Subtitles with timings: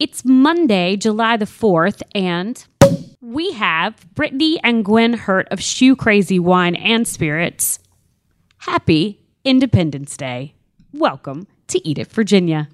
[0.00, 2.66] It's Monday, July the 4th, and
[3.20, 7.78] we have Brittany and Gwen Hurt of Shoe Crazy Wine and Spirits.
[8.58, 10.56] Happy Independence Day.
[10.92, 12.68] Welcome to Eat It, Virginia.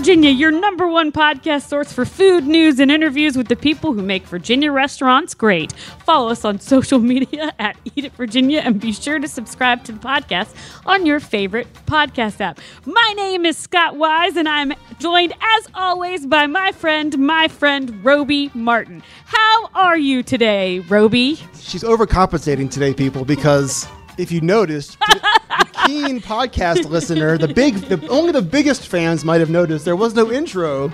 [0.00, 4.00] Virginia, your number one podcast source for food, news, and interviews with the people who
[4.00, 5.72] make Virginia restaurants great.
[6.06, 9.92] Follow us on social media at Eat It Virginia and be sure to subscribe to
[9.92, 10.54] the podcast
[10.86, 12.60] on your favorite podcast app.
[12.86, 18.02] My name is Scott Wise and I'm joined as always by my friend, my friend
[18.02, 19.02] Roby Martin.
[19.26, 21.34] How are you today, Roby?
[21.58, 24.96] She's overcompensating today, people, because if you noticed,
[25.90, 30.14] keen podcast listener, the big, the, only the biggest fans might have noticed there was
[30.14, 30.88] no intro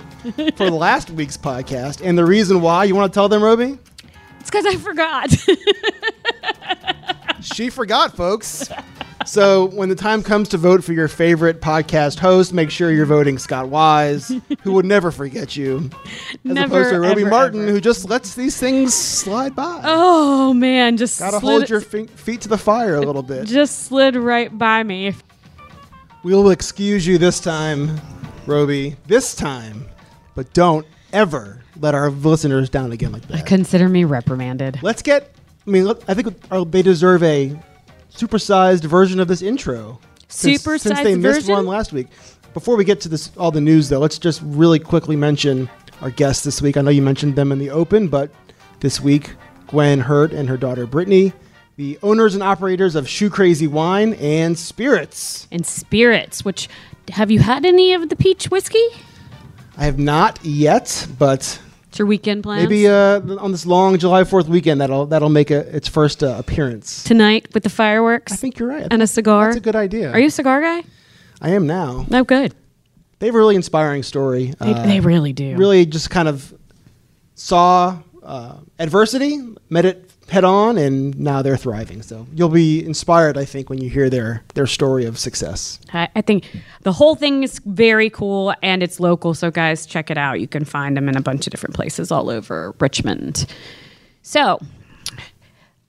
[0.55, 3.77] for last week's podcast, and the reason why you want to tell them, Roby?
[4.39, 5.31] It's because I forgot.
[7.41, 8.69] She forgot, folks.
[9.27, 13.05] So when the time comes to vote for your favorite podcast host, make sure you're
[13.05, 17.61] voting Scott Wise, who would never forget you, as Never, opposed to Roby ever, Martin,
[17.63, 17.71] ever.
[17.71, 19.81] who just lets these things slide by.
[19.83, 23.47] oh man, just Gotta slid, hold your fe- feet to the fire a little bit.
[23.47, 25.13] just slid right by me.
[26.23, 27.99] We will excuse you this time,
[28.45, 28.95] Roby.
[29.07, 29.85] This time,
[30.35, 33.45] but don't ever let our listeners down again like that.
[33.45, 34.79] Consider me reprimanded.
[34.81, 35.33] Let's get.
[35.65, 36.33] I mean, look, I think
[36.71, 37.59] they deserve a
[38.17, 39.99] supersized version of this intro.
[40.27, 41.53] Since, since they missed version?
[41.53, 42.07] one last week.
[42.53, 45.69] Before we get to this, all the news though, let's just really quickly mention
[46.01, 46.77] our guests this week.
[46.77, 48.31] I know you mentioned them in the open, but
[48.79, 49.35] this week,
[49.67, 51.33] Gwen Hurt and her daughter Brittany,
[51.75, 55.47] the owners and operators of Shoe Crazy Wine and Spirits.
[55.51, 56.67] And spirits, which
[57.09, 58.85] have you had any of the peach whiskey?
[59.77, 61.59] I have not yet, but
[61.97, 62.61] It's your weekend plans?
[62.69, 66.35] maybe uh, on this long July Fourth weekend that'll that'll make a, its first uh,
[66.37, 67.03] appearance.
[67.03, 68.85] tonight with the fireworks I think you're right.
[68.91, 69.45] and a cigar.
[69.47, 70.11] That's a good idea.
[70.11, 70.83] Are you a cigar guy?
[71.41, 72.05] I am now.
[72.07, 72.53] No, good.
[73.17, 74.53] They have a really inspiring story.
[74.59, 75.55] They, Uh, they really do.
[75.57, 76.53] really just kind of
[77.33, 82.01] saw uh, adversity, met it head on, and now they're thriving.
[82.01, 85.79] So you'll be inspired, I think, when you hear their their story of success.
[85.93, 86.45] I, think
[86.81, 89.33] the whole thing is very cool and it's local.
[89.33, 90.39] So, guys, check it out.
[90.39, 93.45] You can find them in a bunch of different places all over Richmond.
[94.21, 94.59] So,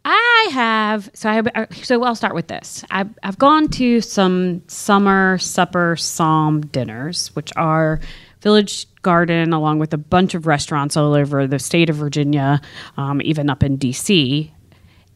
[0.04, 2.84] I have so I uh, so I'll start with this.
[2.90, 8.00] I've I've gone to some summer supper Somm dinners, which are
[8.40, 12.60] Village Garden, along with a bunch of restaurants all over the state of Virginia,
[12.96, 14.52] um, even up in D.C.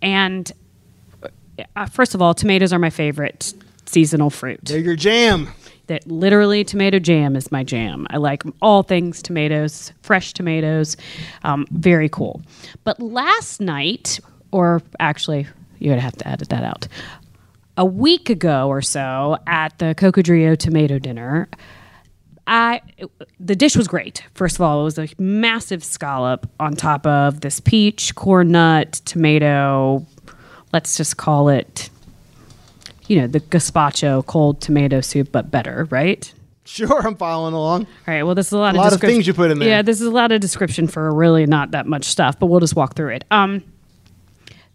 [0.01, 0.51] And
[1.77, 3.55] uh, first of all, tomatoes are my favorite
[3.87, 5.49] seasonal fruit They're your jam.
[5.87, 8.07] that literally tomato jam is my jam.
[8.11, 10.97] I like all things tomatoes, fresh tomatoes.
[11.45, 12.41] Um, very cool.
[12.85, 14.19] But last night,
[14.51, 15.47] or actually,
[15.81, 16.89] going to have to edit that out.
[17.77, 21.49] A week ago or so at the Cocodrillo tomato dinner,
[22.47, 22.81] I
[23.39, 24.25] the dish was great.
[24.35, 29.01] First of all, it was a massive scallop on top of this peach, corn nut,
[29.05, 30.05] tomato.
[30.73, 31.91] Let's just call it,
[33.07, 36.33] you know, the gazpacho cold tomato soup, but better, right?
[36.65, 37.83] Sure, I'm following along.
[37.83, 38.23] All right.
[38.23, 39.69] Well, this is a lot A of lot of things you put in there.
[39.69, 42.61] Yeah, this is a lot of description for really not that much stuff, but we'll
[42.61, 43.25] just walk through it.
[43.31, 43.63] Um,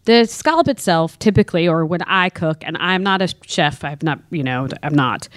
[0.04, 4.20] the scallop itself, typically, or when I cook, and I'm not a chef, I've not,
[4.30, 5.28] you know, I'm not.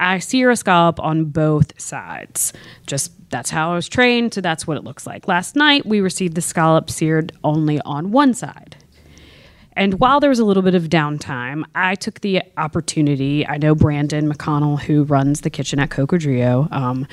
[0.00, 2.52] I sear a scallop on both sides.
[2.86, 5.28] Just that's how I was trained, so that's what it looks like.
[5.28, 8.76] Last night we received the scallop seared only on one side.
[9.74, 13.46] And while there was a little bit of downtime, I took the opportunity.
[13.46, 17.06] I know Brandon McConnell, who runs the kitchen at Cocodrillo, um,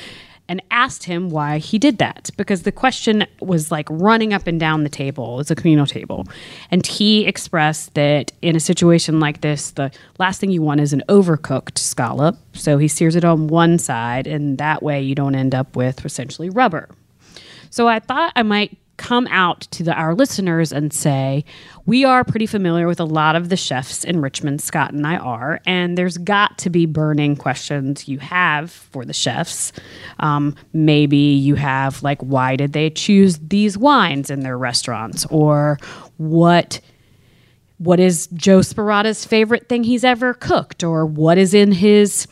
[0.50, 4.60] and asked him why he did that because the question was like running up and
[4.60, 5.40] down the table.
[5.40, 6.26] It's a communal table.
[6.72, 10.94] And he expressed that in a situation like this, the last thing you want is
[10.94, 12.38] an overcooked scallop.
[12.54, 16.06] So he sears it on one side, and that way you don't end up with
[16.06, 16.90] essentially rubber.
[17.70, 21.46] So I thought I might come out to the, our listeners and say
[21.86, 24.62] we are pretty familiar with a lot of the chefs in Richmond.
[24.62, 29.14] Scott and I are, and there's got to be burning questions you have for the
[29.14, 29.72] chefs.
[30.20, 35.80] Um, maybe you have like, why did they choose these wines in their restaurants, or
[36.18, 36.82] what
[37.78, 42.28] what is Joe Sparatta's favorite thing he's ever cooked, or what is in his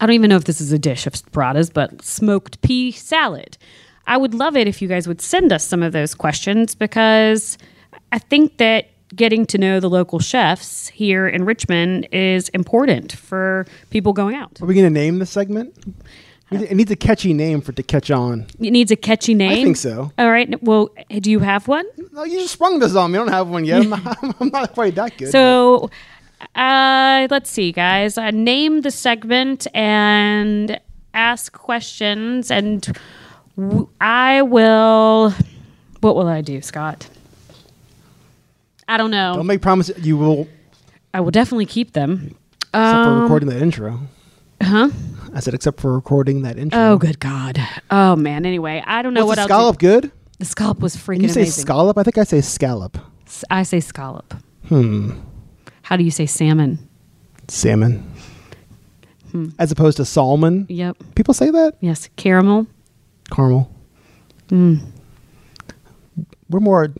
[0.00, 3.56] I don't even know if this is a dish of Sparatta's, but smoked pea salad.
[4.08, 7.58] I would love it if you guys would send us some of those questions because
[8.10, 13.66] I think that getting to know the local chefs here in Richmond is important for
[13.90, 14.60] people going out.
[14.60, 15.74] Are we going to name the segment?
[16.50, 18.46] It needs a catchy name for it to catch on.
[18.58, 19.50] It needs a catchy name.
[19.50, 20.10] I think so.
[20.16, 20.62] All right.
[20.62, 21.84] Well, do you have one?
[22.12, 23.18] No, you just sprung this on me.
[23.18, 23.82] I don't have one yet.
[23.82, 25.30] I'm not, I'm not quite that good.
[25.30, 25.90] So,
[26.54, 28.16] uh, let's see, guys.
[28.16, 30.80] Uh, name the segment and
[31.12, 32.96] ask questions, and
[34.00, 35.32] I will.
[36.00, 37.08] What will I do, Scott?
[38.86, 39.34] I don't know.
[39.34, 40.04] don't make promises.
[40.04, 40.48] You will,
[41.12, 42.34] I will definitely keep them.
[42.72, 44.00] except for Um, recording that intro.
[44.62, 44.90] huh?
[45.34, 46.78] I said, except for recording that intro.
[46.80, 47.60] Oh, good God.
[47.90, 48.46] Oh man.
[48.46, 49.48] Anyway, I don't know Was what the else.
[49.48, 50.12] scallop good?
[50.38, 51.62] The scallop was freaking Can you say amazing.
[51.62, 51.98] scallop?
[51.98, 52.96] I think I say scallop.
[53.26, 54.34] S- I say scallop.
[54.68, 55.12] Hmm.
[55.82, 56.78] How do you say salmon?
[57.48, 58.10] Salmon.
[59.32, 59.48] Hmm.
[59.58, 60.64] As opposed to salmon.
[60.68, 60.96] Yep.
[61.14, 61.74] People say that?
[61.80, 62.08] Yes.
[62.16, 62.66] Caramel.
[63.30, 63.70] Caramel.
[64.48, 64.80] Mm.
[66.48, 66.94] We're more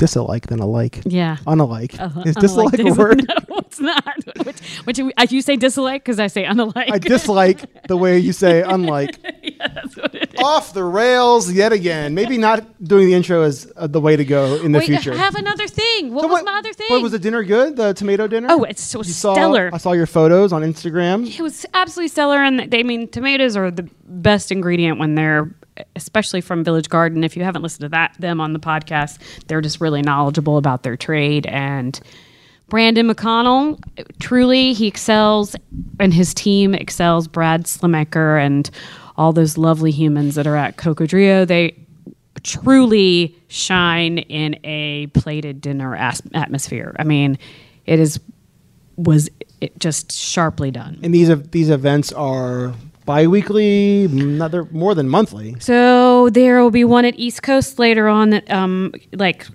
[0.00, 1.02] disalike than alike.
[1.04, 1.36] Yeah.
[1.46, 1.94] Unalike.
[2.00, 3.22] Uh, Is dislike a word?
[3.28, 4.16] No, it's not.
[4.46, 6.90] Which, which you, uh, you say dislike because I say unlike.
[6.90, 9.18] I dislike the way you say unlike.
[9.42, 10.40] yeah, that's what it is.
[10.42, 12.14] Off the rails yet again.
[12.14, 15.12] Maybe not doing the intro is uh, the way to go in the Wait, future.
[15.12, 16.14] I have another thing.
[16.14, 16.86] What So was my other thing?
[16.90, 17.76] What was the dinner good?
[17.76, 18.48] The tomato dinner?
[18.50, 19.70] Oh, it's so You saw- stellar.
[19.72, 21.28] I saw your photos on Instagram.
[21.38, 25.54] It was absolutely stellar, and they I mean tomatoes are the best ingredient when they're,
[25.96, 27.24] especially from Village Garden.
[27.24, 30.82] If you haven't listened to that them on the podcast, they're just really knowledgeable about
[30.82, 31.46] their trade.
[31.46, 31.98] And
[32.68, 33.82] Brandon McConnell,
[34.20, 35.56] truly, he excels,
[35.98, 37.26] and his team excels.
[37.26, 38.70] Brad Slimaker and
[39.16, 41.76] all those lovely humans that are at Cocodrillo, they
[42.42, 46.94] truly shine in a plated dinner as- atmosphere.
[46.98, 47.38] I mean,
[47.86, 48.20] it is
[48.96, 49.28] was
[49.60, 50.98] it just sharply done.
[51.02, 52.74] And these these events are
[53.10, 55.56] bi-weekly, another more than monthly.
[55.58, 59.48] So there will be one at East Coast later on that um like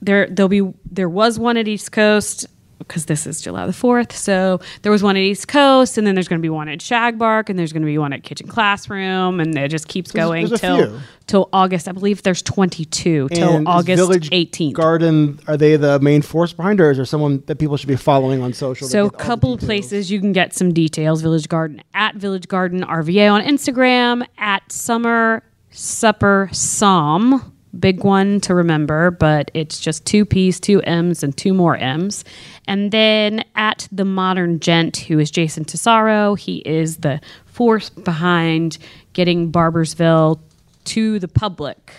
[0.00, 2.46] there there'll be there was one at East Coast
[2.80, 4.12] because this is July the 4th.
[4.12, 6.80] So there was one at East Coast and then there's going to be one at
[6.80, 10.26] Shagbark and there's going to be one at Kitchen Classroom and it just keeps There's-
[10.28, 11.86] going there's till till August.
[11.88, 14.72] I believe there's 22 till And is August Village 18th.
[14.72, 17.94] Garden, are they the main force behind, or is there someone that people should be
[17.96, 18.88] following on social?
[18.88, 21.22] So, a get all the couple of places you can get some details.
[21.22, 27.52] Village Garden at Village Garden RVA on Instagram, at Summer Supper Somm.
[27.78, 32.24] Big one to remember, but it's just two P's, two M's, and two more M's.
[32.66, 36.38] And then at The Modern Gent, who is Jason Tesauro.
[36.38, 38.78] He is the force behind
[39.12, 40.40] getting Barboursville
[40.86, 41.92] to the public.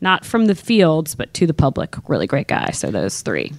[0.00, 1.94] Not from the fields, but to the public.
[2.08, 2.70] Really great guy.
[2.70, 3.52] So, those three.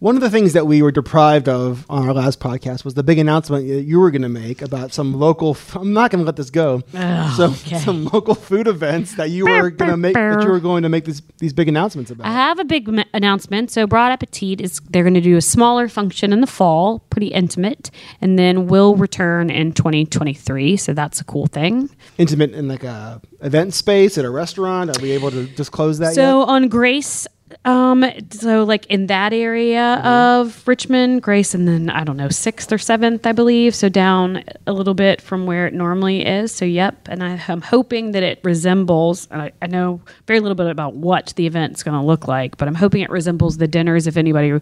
[0.00, 3.02] One of the things that we were deprived of on our last podcast was the
[3.02, 5.50] big announcement that you were going to make about some local.
[5.50, 6.82] F- I'm not going to let this go.
[6.94, 7.78] Oh, some okay.
[7.84, 10.88] some local food events that you were going to make that you were going to
[10.88, 12.28] make this, these big announcements about.
[12.28, 13.72] I have a big m- announcement.
[13.72, 17.28] So, Broad Appetit is they're going to do a smaller function in the fall, pretty
[17.28, 17.90] intimate,
[18.20, 20.76] and then will return in 2023.
[20.76, 21.90] So that's a cool thing.
[22.18, 24.96] Intimate in like a event space at a restaurant.
[24.96, 26.48] Are we able to disclose that So yet?
[26.48, 27.26] on Grace,
[27.68, 32.72] um, so like in that area of Richmond, Grace, and then I don't know sixth
[32.72, 33.74] or seventh, I believe.
[33.74, 36.50] So down a little bit from where it normally is.
[36.50, 39.28] So yep, and I, I'm hoping that it resembles.
[39.30, 42.56] And I, I know very little bit about what the event's going to look like,
[42.56, 44.06] but I'm hoping it resembles the dinners.
[44.06, 44.58] If anybody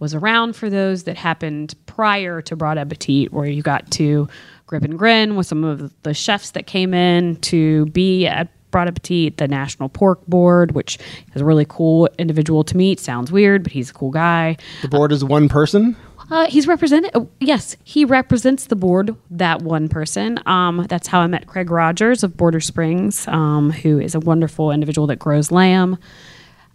[0.00, 4.28] was around for those that happened prior to Broad Appetit, where you got to
[4.66, 8.88] grip and grin with some of the chefs that came in to be at Broad
[8.88, 10.98] Appetit, the National Pork Board, which
[11.34, 12.98] is a really cool individual to meet.
[12.98, 14.56] Sounds weird, but he's a cool guy.
[14.82, 15.94] The board is one person.
[16.30, 17.10] Uh, he's represented.
[17.14, 19.14] Oh, yes, he represents the board.
[19.30, 20.40] That one person.
[20.46, 24.70] Um, that's how I met Craig Rogers of Border Springs, um, who is a wonderful
[24.70, 25.98] individual that grows lamb.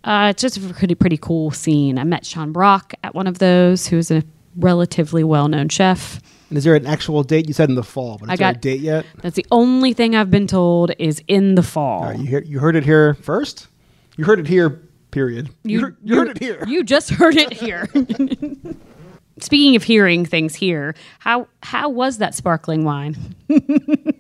[0.04, 1.98] Uh, it's just a pretty pretty cool scene.
[1.98, 4.24] I met Sean Brock at one of those, who's a
[4.56, 6.22] relatively well known chef.
[6.50, 7.48] And is there an actual date?
[7.48, 9.06] You said in the fall, but is I there a got- date yet?
[9.22, 12.04] That's the only thing I've been told is in the fall.
[12.04, 13.68] All right, you, hear, you heard it here first.
[14.16, 14.82] You heard it here.
[15.12, 15.50] Period.
[15.64, 16.64] You, heard, you heard it here.
[16.68, 17.88] You just heard it here.
[19.40, 23.36] Speaking of hearing things here, how how was that sparkling wine?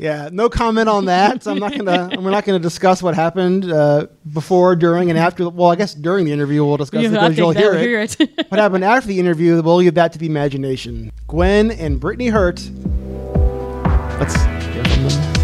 [0.00, 1.42] Yeah, no comment on that.
[1.42, 2.08] So I'm not gonna.
[2.20, 5.50] we're not gonna discuss what happened uh, before, during, and after.
[5.50, 8.00] Well, I guess during the interview we'll discuss it I because you'll think they'll hear
[8.00, 8.14] it.
[8.16, 8.46] hear it.
[8.50, 9.60] what happened after the interview?
[9.60, 11.12] We'll leave that to the imagination.
[11.28, 12.60] Gwen and Brittany Hurt.
[14.18, 15.34] Let's hear from them.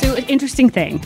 [0.00, 1.02] So, an interesting thing.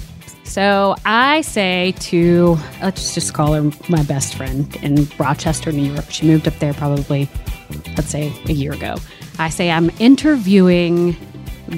[0.50, 6.06] So, I say to, let's just call her my best friend in Rochester, New York.
[6.10, 7.28] She moved up there probably,
[7.96, 8.96] let's say, a year ago.
[9.38, 11.16] I say, I'm interviewing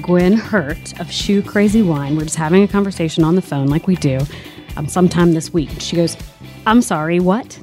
[0.01, 2.17] Gwen Hurt of Shoe Crazy Wine.
[2.17, 4.19] We're just having a conversation on the phone like we do
[4.75, 5.69] um, sometime this week.
[5.77, 6.17] She goes,
[6.65, 7.59] I'm sorry, what?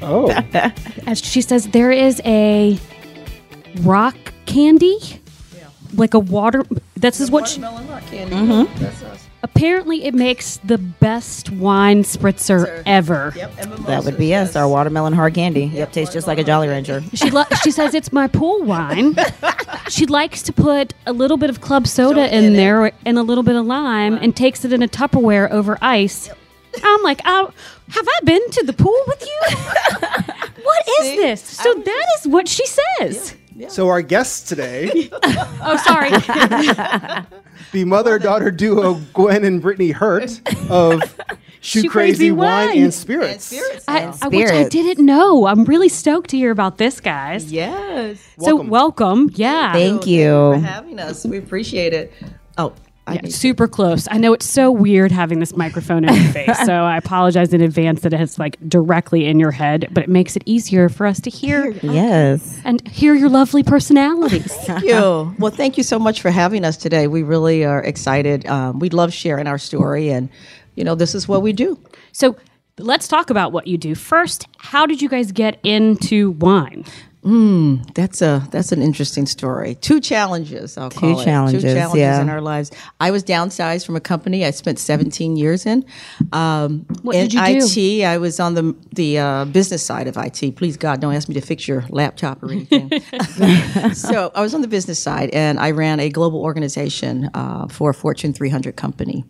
[0.00, 0.30] Oh,
[1.08, 2.78] As she says, there is a
[3.80, 4.96] rock candy,
[5.94, 6.64] like a water.
[6.94, 7.60] This is what she,
[9.42, 13.32] apparently it makes the best wine spritzer ever.
[13.36, 13.56] Yep,
[13.86, 15.66] That would be us, our watermelon hard candy.
[15.66, 17.02] Yep, tastes just like a Jolly Rancher.
[17.14, 19.16] She lo- she says it's my pool wine.
[19.88, 23.44] she likes to put a little bit of club soda in, there and a little
[23.44, 26.30] bit of lime, and takes it in a Tupperware over ice.
[26.84, 27.52] I'm like, oh,
[27.88, 29.56] have I been to the pool with you?
[30.62, 31.42] what is this?
[31.42, 32.64] So that is what she
[32.98, 33.34] says.
[33.68, 35.10] So our guests today,
[35.62, 36.10] Oh, sorry.
[37.72, 40.40] the mother-daughter duo Gwen and Brittany Hurt
[40.70, 41.02] of
[41.60, 42.82] Shoe Shoe Crazy Crazy Wine Wine.
[42.84, 43.52] and Spirits.
[43.86, 44.68] I, I, which I Spirits.
[44.70, 45.46] didn't know.
[45.46, 47.52] I'm really stoked to hear about this, guys.
[47.52, 48.18] Yes.
[48.38, 48.68] So Welcome.
[48.70, 49.30] welcome.
[49.34, 49.72] Yeah.
[49.72, 50.30] Thank you.
[50.30, 50.60] for you.
[50.62, 51.24] having us.
[51.26, 52.12] We appreciate it.
[52.58, 54.06] Oh, I Yeah, need super close.
[54.10, 57.60] I know it's so weird having this microphone in your face, so I apologize in
[57.60, 61.20] advance that it's like directly in your head, but it makes it easier for us
[61.22, 62.60] to hear Yes.
[62.64, 64.52] and hear your lovely personalities.
[64.66, 65.34] Thank you.
[65.38, 67.08] Well, thank you so much for having us today.
[67.08, 68.46] We really are excited.
[68.46, 70.28] Um, we love sharing our story, and
[70.76, 71.78] you know, this is what we do.
[72.12, 72.36] so
[72.78, 73.94] let's talk about what you do.
[73.94, 76.84] First, how did you guys get into wine?
[77.94, 79.74] That's a that's an interesting story.
[79.74, 81.24] Two challenges, I'll call it.
[81.24, 82.20] challenges, Two challenges yeah.
[82.22, 82.70] in our lives.
[82.98, 85.84] I was downsized from a company I spent 17 years in.
[86.32, 88.00] Um, What in did you do?
[88.00, 90.56] IT, I was on the the uh, business side of IT.
[90.56, 92.90] Please God, don't ask me to fix your laptop or anything.
[93.92, 97.90] so I was on the business side, and I ran a global organization uh, for
[97.90, 99.24] a Fortune 300 company.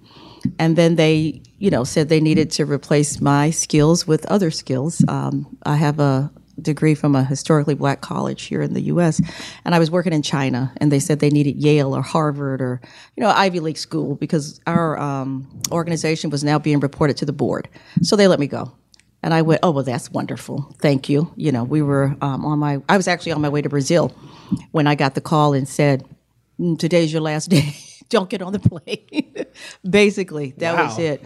[0.59, 5.05] And then they, you know, said they needed to replace my skills with other skills.
[5.07, 6.31] Um, I have a
[6.63, 9.21] degree from a historically black college here in the U.S.,
[9.65, 12.81] and I was working in China, and they said they needed Yale or Harvard or,
[13.17, 17.33] you know, Ivy League school because our um, organization was now being reported to the
[17.33, 17.69] board.
[18.03, 18.73] So they let me go.
[19.23, 20.75] And I went, oh, well, that's wonderful.
[20.79, 21.33] Thank you.
[21.37, 24.15] You know, we were um, on my, I was actually on my way to Brazil
[24.71, 26.05] when I got the call and said,
[26.59, 27.75] "Mm, today's your last day.
[28.09, 29.47] Don't get on the plane.
[29.89, 31.23] Basically, that was it.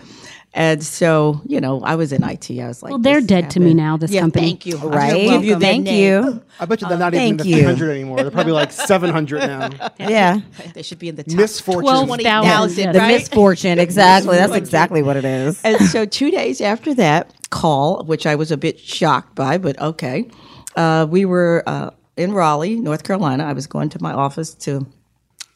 [0.57, 2.49] And so, you know, I was in IT.
[2.49, 4.51] I was like, Well, they're this dead to me now, this yeah, company.
[4.51, 4.77] Thank you.
[4.77, 5.29] Right?
[5.29, 6.25] I'll give you Thank name.
[6.25, 6.43] you.
[6.61, 7.57] I bet you they're not even in the you.
[7.57, 8.19] 300 anymore.
[8.19, 9.71] They're probably like 700 now.
[9.99, 10.41] Yeah.
[10.75, 11.83] They should be in the top Misfortune.
[11.83, 12.95] 12,000, yes.
[12.95, 13.79] The misfortune.
[13.81, 14.37] Exactly.
[14.37, 15.61] That's exactly what it is.
[15.65, 19.81] and so two days after that call, which I was a bit shocked by, but
[19.81, 20.31] okay,
[20.77, 23.45] uh, we were uh, in Raleigh, North Carolina.
[23.45, 24.87] I was going to my office to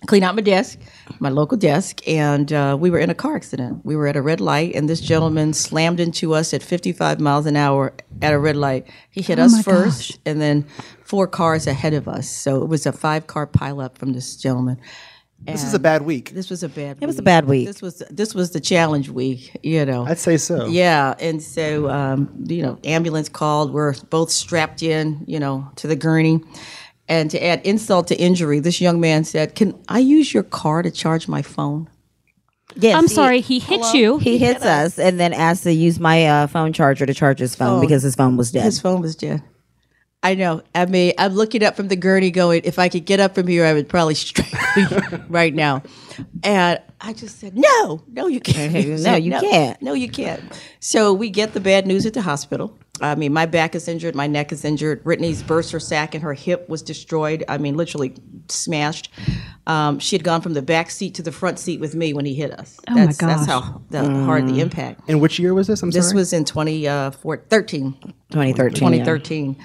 [0.07, 0.79] clean out my desk,
[1.19, 3.85] my local desk, and uh, we were in a car accident.
[3.85, 7.47] We were at a red light, and this gentleman slammed into us at 55 miles
[7.47, 8.87] an hour at a red light.
[9.11, 10.67] He hit us my first, and then
[11.03, 12.29] four cars ahead of us.
[12.29, 14.79] So it was a five car pileup from this gentleman.
[15.41, 16.31] This is a bad week.
[16.31, 16.99] This was a bad.
[17.01, 17.67] It was a bad week.
[17.67, 19.57] This was this was the challenge week.
[19.63, 20.05] You know.
[20.05, 20.67] I'd say so.
[20.67, 23.73] Yeah, and so um, you know, ambulance called.
[23.73, 26.41] We're both strapped in, you know, to the gurney.
[27.09, 30.83] And to add insult to injury, this young man said, "Can I use your car
[30.83, 31.89] to charge my phone?"
[32.77, 34.19] Yes, I'm he- sorry, he hit you.
[34.19, 37.55] He hits us and then asks to use my uh, phone charger to charge his
[37.55, 38.65] phone because his phone was dead.
[38.65, 39.43] His phone was dead.
[40.23, 40.63] I know.
[40.75, 43.47] I mean, I'm looking up from the gurney, going, "If I could get up from
[43.47, 44.53] here, I would probably strike
[45.29, 45.83] right now."
[46.43, 48.73] And I just said, "No, no, you can't.
[49.01, 49.81] No, you can't.
[49.81, 50.43] No, you can't."
[50.81, 52.77] So we get the bad news at the hospital.
[53.01, 55.05] I mean, my back is injured, my neck is injured.
[55.05, 57.45] Brittany's bursa sac and her hip was destroyed.
[57.49, 58.15] I mean, literally
[58.49, 59.11] smashed.
[59.69, 62.25] Um, she had gone from the back seat to the front seat with me when
[62.25, 62.81] he hit us.
[62.89, 63.63] Oh my that's, That's gosh.
[63.63, 65.03] how the, hard the impact.
[65.07, 65.81] And which year was this?
[65.81, 66.17] I'm This sorry.
[66.17, 67.93] was in 2013.
[68.33, 68.73] 2013.
[68.75, 69.57] 2013.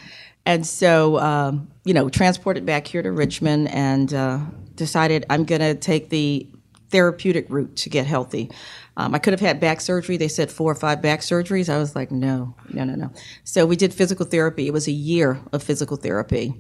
[0.46, 4.40] And so, um, you know, transported back here to Richmond and uh,
[4.76, 6.48] decided I'm going to take the
[6.90, 8.52] therapeutic route to get healthy.
[8.98, 10.18] Um, I could have had back surgery.
[10.18, 11.68] They said four or five back surgeries.
[11.68, 13.12] I was like, no, no, no, no.
[13.44, 14.68] So we did physical therapy.
[14.68, 16.54] It was a year of physical therapy.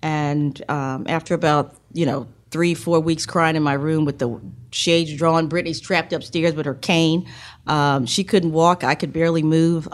[0.00, 4.40] And um, after about, you know, three, four weeks crying in my room with the
[4.70, 7.28] shades drawn, Brittany's trapped upstairs with her cane.
[7.66, 8.84] Um, she couldn't walk.
[8.84, 9.86] I could barely move.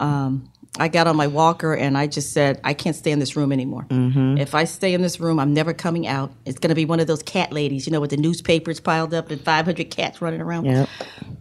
[0.80, 3.52] I got on my walker and I just said, I can't stay in this room
[3.52, 3.86] anymore.
[3.90, 6.32] If I stay in this room, I'm never coming out.
[6.46, 9.12] It's going to be one of those cat ladies, you know, with the newspapers piled
[9.14, 10.64] up and 500 cats running around.
[10.64, 10.88] Yep.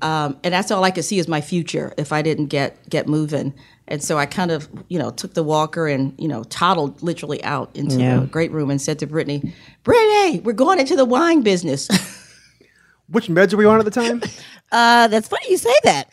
[0.01, 3.07] Um, and that's all I could see as my future if I didn't get get
[3.07, 3.53] moving.
[3.87, 7.43] And so I kind of, you know, took the walker and, you know, toddled literally
[7.43, 8.19] out into Yeah.
[8.19, 9.51] the great room and said to Brittany,
[9.83, 11.87] Brittany, we're going into the wine business.
[13.09, 14.21] Which meds were we on at the time?
[14.71, 16.11] Uh, that's funny you say that.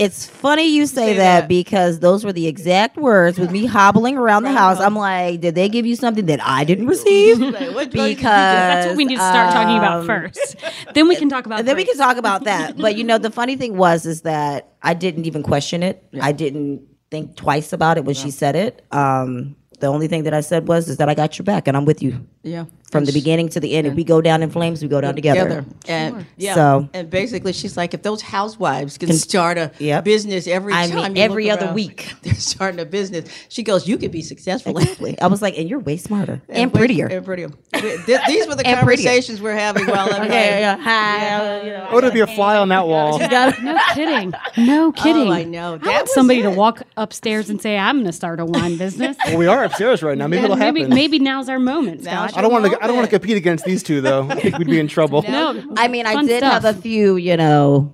[0.00, 1.48] It's funny you say, Say that, that.
[1.48, 4.80] because those were the exact words with me hobbling around the house.
[4.80, 7.38] I'm like, did they give you something that I didn't receive?
[7.38, 10.56] what drug did because That's what we need to start talking about um, first.
[10.94, 12.76] Then we can talk about And then we can talk about that.
[12.80, 16.02] But you know, the funny thing was is that I didn't even question it.
[16.18, 18.82] I didn't think twice about it when she said it.
[18.90, 21.76] Um, the only thing that I said was is that I got your back and
[21.76, 22.64] I'm with you Yeah.
[22.90, 23.86] from the beginning to the end.
[23.86, 25.64] If we go down in flames, we go down together.
[25.86, 26.54] And yeah.
[26.54, 30.02] So- and basically she's like, if those housewives can, start a Yep.
[30.04, 32.12] business every I time mean, you every look other around, week.
[32.22, 33.28] they're starting a business.
[33.48, 34.76] She goes, you could be successful.
[34.76, 35.20] Exactly.
[35.20, 37.06] I was like, and you're way smarter and, way- prettier.
[37.06, 37.50] And prettier.
[37.74, 39.06] Th- These were the And prettier.
[39.06, 41.62] conversations we're having while I'm Okay, yeah, hi.
[41.62, 43.18] you know, Oh, to be a fly on that wall.
[43.20, 44.32] No kidding.
[44.56, 45.28] No kidding.
[45.28, 45.74] Oh, I know.
[45.74, 46.56] I want was somebody to it.
[46.56, 50.02] walk upstairs and say, "I'm going to start a wine business." Well, we are upstairs
[50.02, 50.26] right now.
[50.26, 50.94] Maybe it'll maybe happen.
[50.94, 52.38] maybe now's our moment, Now's Scott.
[52.38, 52.82] I don't want to.
[52.82, 54.28] I don't want to compete against these two though.
[54.28, 55.22] I think we'd be in trouble.
[55.22, 56.62] No, I mean, I fun did stuff.
[56.62, 57.92] have a few, you know,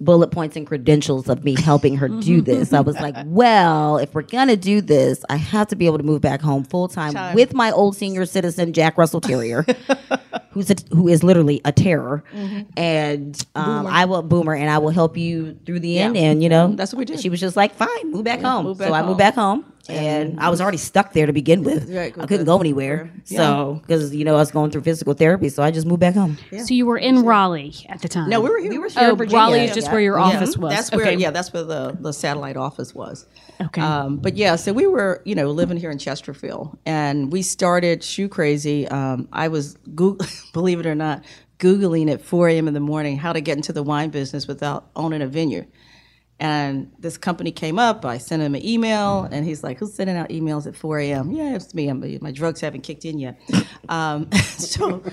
[0.00, 2.72] bullet points and credentials of me helping her do this.
[2.72, 6.04] I was like, well, if we're gonna do this, I have to be able to
[6.04, 7.34] move back home full time Time.
[7.34, 9.64] with my old senior citizen Jack Russell Terrier,
[10.50, 12.22] who's a, who is literally a terror,
[12.76, 16.16] and um, I will boomer, and I will help you through the end.
[16.16, 17.20] And you know, That's what we did.
[17.20, 18.64] She was just like, fine, move back home.
[18.66, 19.06] move so back I home.
[19.08, 19.64] moved back home.
[19.88, 21.90] And I was already stuck there to begin with.
[21.90, 23.12] Right, I couldn't go anywhere.
[23.24, 25.48] So, because, you know, I was going through physical therapy.
[25.48, 26.38] So I just moved back home.
[26.50, 28.30] So you were in Raleigh at the time.
[28.30, 28.70] No, we were here.
[28.70, 29.38] We were Oh, here in Virginia.
[29.38, 30.24] Raleigh is just where your Yeah.
[30.24, 30.72] office was.
[30.72, 31.16] That's where, okay.
[31.16, 33.26] yeah, that's where the, the satellite office was.
[33.60, 33.80] Okay.
[33.80, 38.02] Um, but yeah, so we were, you know, living here in Chesterfield, and we started
[38.04, 38.86] Shoe Crazy.
[38.88, 41.24] Um, I was, Goog- believe it or not,
[41.58, 42.66] googling at 4 a.m.
[42.68, 45.66] in the morning how to get into the wine business without owning a vineyard.
[46.40, 48.04] And this company came up.
[48.04, 51.30] I sent him an email, and he's like, "Who's sending out emails at 4 a.m.?"
[51.30, 51.88] Yeah, it's me.
[51.88, 53.40] I'm, my drugs haven't kicked in yet.
[53.88, 55.04] Um, so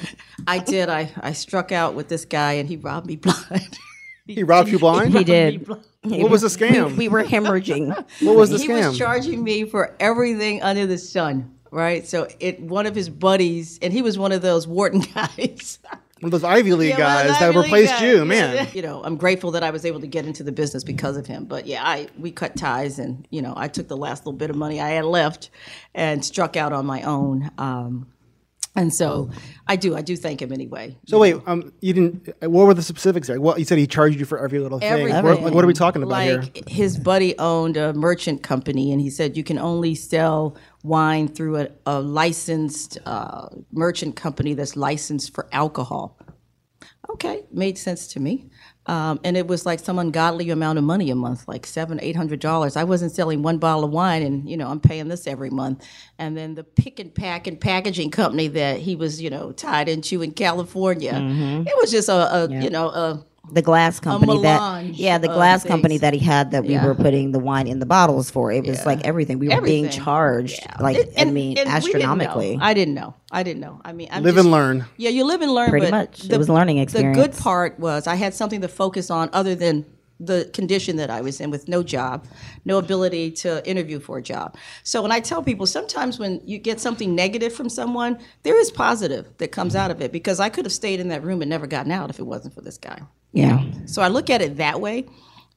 [0.48, 0.90] I did.
[0.90, 3.78] I, I struck out with this guy, and he robbed me blind.
[4.30, 5.12] He robbed you blind.
[5.12, 5.68] He did.
[5.68, 6.96] What was the scam?
[6.96, 7.88] We were hemorrhaging.
[8.22, 8.82] what was the he scam?
[8.82, 12.08] He was charging me for everything under the sun, right?
[12.08, 15.80] So it one of his buddies, and he was one of those Wharton guys.
[16.22, 18.02] One of those Ivy League Yeah, guys that League replaced guys.
[18.02, 18.68] you, man.
[18.74, 21.26] You know, I'm grateful that I was able to get into the business because of
[21.26, 21.46] him.
[21.46, 24.50] But yeah, I we cut ties, and you know, I took the last little bit
[24.50, 25.50] of money I had left
[25.96, 27.50] and struck out on my own.
[27.58, 28.08] Um,
[28.76, 29.30] and so
[29.68, 30.96] I do, I do thank him anyway.
[31.08, 32.30] So wait, um, you didn't.
[32.42, 33.42] What were the specifics there?
[33.42, 34.90] Well, you said he charged you for every little thing.
[34.92, 35.24] Everything.
[35.24, 36.42] What, like, what are we talking about here?
[36.42, 41.28] like his buddy owned a merchant company, and he said you can only sell wine
[41.28, 46.18] through a, a licensed uh, merchant company that's licensed for alcohol.
[47.10, 48.50] Okay, made sense to me.
[48.86, 52.16] Um, and it was like some ungodly amount of money a month, like seven, eight
[52.16, 52.76] hundred dollars.
[52.76, 55.86] I wasn't selling one bottle of wine, and you know I'm paying this every month.
[56.18, 59.90] And then the pick and pack and packaging company that he was, you know, tied
[59.90, 61.14] into in California,
[61.68, 65.36] it was just a, a you know, a The glass company that yeah, the of
[65.36, 66.86] glass company that he had that we Yeah.
[66.86, 68.52] were putting the wine in the bottles for.
[68.52, 69.40] It was like everything.
[69.40, 70.04] We were being Everything.
[70.06, 72.58] charged like And- I mean and we didn't astronomically.
[72.62, 73.14] I didn't know.
[73.32, 73.82] I didn't know.
[73.84, 74.86] I mean, I'm Live just- and learn.
[74.98, 75.70] Yeah, you live and learn.
[75.70, 76.30] Pretty but much.
[76.30, 79.56] It was a learning The good part was I had something to focus on other
[79.56, 79.86] than
[80.22, 82.26] the condition that I was in with no job,
[82.66, 84.58] no ability to interview for a job.
[84.84, 88.70] So when I tell people, sometimes when you get something negative from someone, there is
[88.70, 91.50] positive that comes out of it because I could have stayed in that room and
[91.50, 93.00] never gotten out if it wasn't for this guy.
[93.32, 93.64] Yeah.
[93.86, 95.06] So I look at it that way.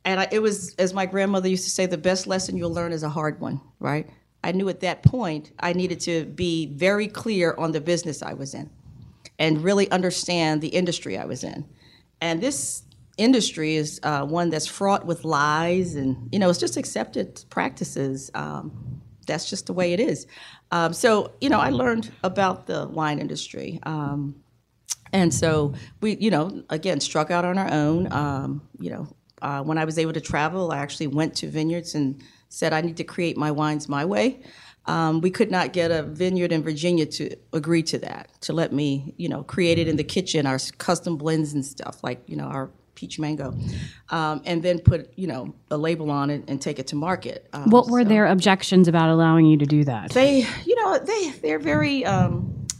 [0.04, 2.92] And I, it was, as my grandmother used to say, the best lesson you'll learn
[2.92, 4.08] is a hard one, right?
[4.44, 8.32] I knew at that point I needed to be very clear on the business I
[8.32, 8.68] was in
[9.38, 11.64] and really understand the industry I was in.
[12.20, 12.82] And this
[13.16, 18.30] industry is uh, one that's fraught with lies and, you know, it's just accepted practices.
[18.34, 20.26] Um, that's just the way it is.
[20.72, 23.78] Um, so, you know, I learned about the wine industry.
[23.84, 24.41] Um,
[25.12, 28.10] and so we, you know, again, struck out on our own.
[28.12, 29.08] Um, you know,
[29.42, 32.80] uh, when I was able to travel, I actually went to vineyards and said, I
[32.80, 34.40] need to create my wines my way.
[34.86, 38.72] Um, we could not get a vineyard in Virginia to agree to that, to let
[38.72, 42.36] me, you know, create it in the kitchen, our custom blends and stuff, like, you
[42.36, 43.54] know, our peach mango,
[44.10, 47.48] um, and then put, you know, a label on it and take it to market.
[47.52, 50.10] Um, what were their objections about allowing you to do that?
[50.10, 52.04] they you know they they're very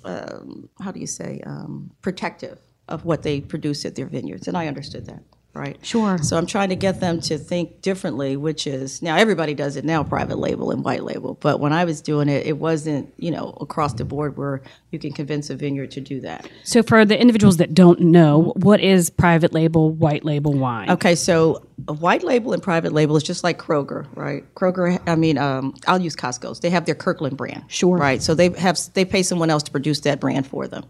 [0.04, 4.56] um, how do you say um, protective of what they produce at their vineyards and
[4.56, 5.22] i understood that
[5.54, 6.16] right Sure.
[6.18, 9.84] so i'm trying to get them to think differently which is now everybody does it
[9.84, 13.30] now private label and white label but when i was doing it it wasn't you
[13.30, 17.04] know across the board where you can convince a vineyard to do that So for
[17.04, 20.90] the individuals that don't know, what is private label, white label wine?
[20.90, 24.44] Okay, so a white label and private label is just like Kroger, right?
[24.54, 26.60] Kroger, I mean, um, I'll use Costco's.
[26.60, 27.96] They have their Kirkland brand, Sure.
[27.96, 28.22] right?
[28.22, 30.84] So they have they pay someone else to produce that brand for them.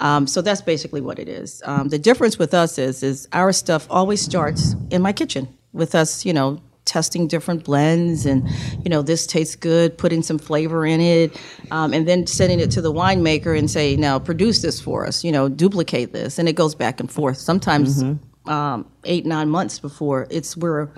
[0.00, 1.62] Um, so that's basically what it is.
[1.64, 5.94] Um, the difference with us is is our stuff always starts in my kitchen with
[5.94, 8.48] us, you know, testing different blends and
[8.82, 11.38] you know this tastes good putting some flavor in it
[11.70, 15.22] um, and then sending it to the winemaker and say now produce this for us
[15.22, 16.38] you know duplicate this.
[16.38, 17.36] And it goes back and forth.
[17.36, 18.02] Sometimes
[18.46, 20.88] um, eight nine months before it's we're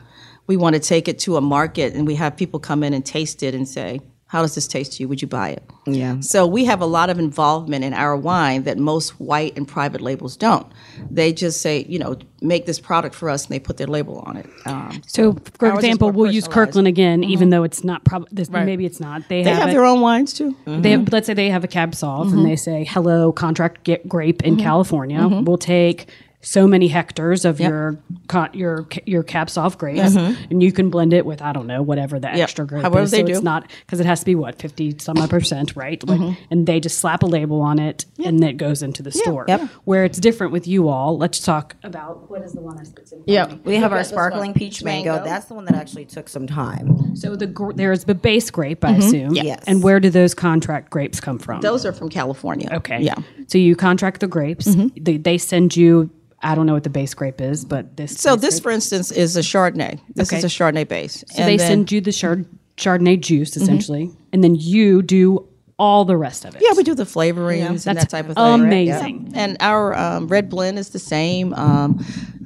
[0.47, 3.07] we want to take it to a market and we have people come in and
[3.07, 5.09] taste it and say, how does this taste to you?
[5.09, 5.64] Would you buy it?
[5.87, 6.21] Yeah.
[6.21, 10.01] So we have a lot of involvement in our wine that most white and private
[10.01, 10.71] labels don't.
[11.11, 14.21] They just say, you know, make this product for us, and they put their label
[14.21, 14.49] on it.
[14.66, 16.47] Um, So, for example, we'll use.
[16.47, 17.33] Kirkland again, mm-hmm.
[17.33, 19.29] even though it's not probably maybe it's not.
[19.29, 20.55] They, they have, have their own wines too.
[20.64, 22.45] They have, let's say they have a cab sauv and mm-hmm.
[22.45, 24.62] they say, "Hello, contract ga- grape in mm-hmm.
[24.62, 25.27] California.
[25.27, 26.07] We'll take
[26.42, 27.98] so many hectares of your
[28.29, 30.42] co- your ca- your cab sauv grapes, mm-hmm.
[30.50, 33.11] and you can blend it with I don't know whatever the extra grape However is.
[33.11, 33.33] they so do.
[33.33, 36.03] it's not because it has to be what fifty some odd percent, right?
[36.07, 36.42] Like, mm-hmm.
[36.50, 39.44] and they just slap a label on it, and it goes into the store.
[39.48, 39.68] Yep.
[39.85, 41.18] Where it's different with you all.
[41.18, 43.55] Let's talk about what is the one that's in front of Yeah.
[43.64, 45.12] We have our Look at this sparkling peach mango.
[45.12, 45.24] Mango.
[45.24, 47.16] That's the one that actually took some time.
[47.16, 49.00] So the gr- there's the base grape, I mm-hmm.
[49.00, 49.35] assume.
[49.35, 49.64] Yes.
[49.66, 51.61] And where do those contract grapes come from?
[51.61, 52.70] Those are from California.
[52.72, 53.00] Okay.
[53.03, 53.16] Yeah.
[53.48, 54.74] So you contract the grapes.
[54.96, 56.11] They, they send you.
[56.42, 58.16] I don't know what the base grape is, but this.
[58.18, 60.00] So this, grape- for instance, is a Chardonnay.
[60.14, 60.38] This Okay.
[60.38, 61.22] is a Chardonnay base.
[61.33, 65.46] So they send you the chard, Chardonnay juice essentially, and then you do
[65.79, 66.62] all the rest of it.
[66.64, 68.44] Yeah, we do the flavorings and That's that type of thing.
[68.44, 69.33] amazing.
[69.35, 71.53] And our um, red blend is the same.
[71.55, 72.05] Um,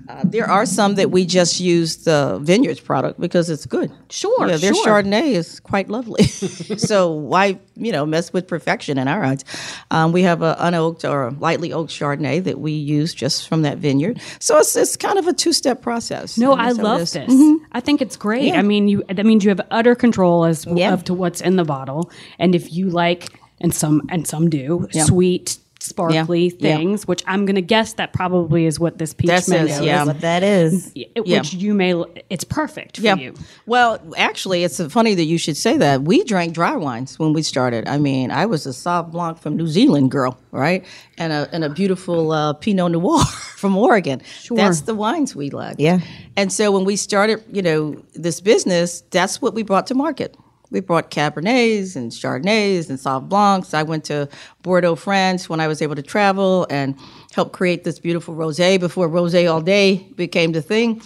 [0.08, 3.90] uh, there are some that we just use the vineyards product because it's good.
[4.10, 4.86] Sure, yeah, their sure.
[4.86, 6.24] Chardonnay is quite lovely.
[6.76, 9.44] so why you know mess with perfection in our eyes?
[9.90, 13.62] Um, we have a unoaked or a lightly oaked Chardonnay that we use just from
[13.62, 14.20] that vineyard.
[14.40, 16.36] So it's it's kind of a two step process.
[16.38, 17.12] No, I that's how it love is.
[17.12, 17.60] this.
[17.72, 18.52] I think it's great.
[18.54, 20.92] I mean, you that means you have utter control as Yeah.
[20.92, 23.28] of to what's in the bottle, and if you like,
[23.60, 26.76] and some and some do, sweet, sparkly Yeah.
[26.76, 29.82] things, which I'm going to guess that probably is what this peach That's it, mango
[29.84, 30.00] yeah.
[30.02, 30.06] is.
[30.06, 30.92] What that is.
[30.94, 31.38] it- Yeah.
[31.38, 31.94] Which you may,
[32.30, 33.16] it's perfect for Yeah.
[33.16, 33.34] you.
[33.66, 36.02] Well, actually, it's funny that you should say that.
[36.02, 37.88] We drank dry wines when we started.
[37.88, 40.84] I mean, I was a Sauv Blanc from New Zealand girl, right?
[41.18, 43.24] And a, and a beautiful uh, Pinot Noir
[43.56, 44.20] from Oregon.
[44.40, 44.56] Sure.
[44.56, 45.76] That's the wines we like.
[45.78, 46.00] Yeah.
[46.36, 50.36] And so when we started, you know, this business, that's what we brought to market.
[50.70, 53.74] We brought Cabernets and Chardonnays and Sauv Blancs.
[53.74, 54.28] I went to
[54.62, 56.96] Bordeaux, France when I was able to travel and
[57.32, 61.02] help create this beautiful rosé before rosé all day became the thing.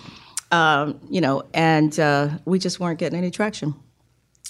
[0.51, 3.75] Um, you know, and uh, we just weren't getting any traction.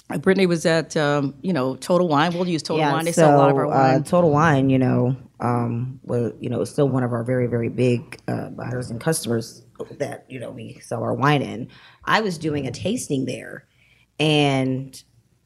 [0.09, 2.33] Uh, Brittany was at, um, you know, Total Wine.
[2.33, 3.05] We'll use Total Wine.
[3.05, 4.03] They sell a lot of our uh, wine.
[4.03, 8.19] Total Wine, you know, um, well, you know, still one of our very, very big
[8.27, 9.63] uh, buyers and customers
[9.97, 11.69] that you know we sell our wine in.
[12.05, 13.65] I was doing a tasting there,
[14.19, 15.01] and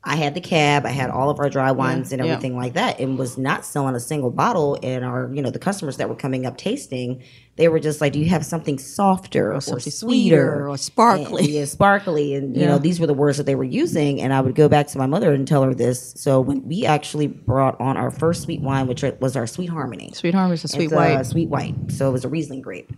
[0.05, 2.31] I had the cab, I had all of our dry wines and yeah.
[2.31, 4.77] everything like that, and was not selling a single bottle.
[4.83, 7.23] And our, you know, the customers that were coming up tasting,
[7.55, 11.53] they were just like, "Do you have something softer or, something sweeter or sparkly." And-
[11.53, 14.21] yeah, sparkly, and you know, these were the words that they were using.
[14.21, 16.13] And I would go back to my mother and tell her this.
[16.17, 20.11] So when we actually brought on our first sweet wine, which was our Sweet Harmony,
[20.13, 21.25] Sweet Harmony is a sweet it's a white.
[21.25, 21.75] sweet white.
[21.93, 22.91] So it was a Riesling grape.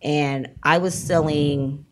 [0.00, 1.86] And I was selling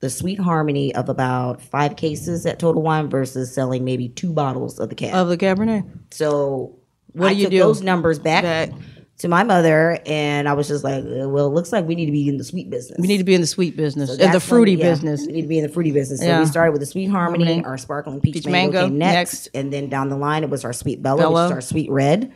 [0.00, 4.78] the Sweet Harmony of about five cases at Total Wine versus selling maybe two bottles
[4.78, 5.14] of the cab.
[5.14, 5.88] Of the Cabernet.
[6.10, 6.76] so
[7.12, 7.58] What I do you took do?
[7.60, 8.70] those numbers back, Back.
[9.18, 12.12] to my mother, and I was just like, well, it looks like we need to
[12.12, 12.98] be in the sweet business.
[13.00, 15.24] We need to be in the sweet business, in the That's when- fruity yeah, business.
[15.26, 16.20] We need to be in the fruity business.
[16.20, 16.40] So Yeah.
[16.40, 17.64] we started with the sweet harmony, Harmony.
[17.64, 19.14] our sparkling peach, Peach mango, mango came next,
[19.46, 19.48] next.
[19.54, 21.44] and then down the line it was our sweet Bella, Bella.
[21.44, 22.32] which is our sweet red.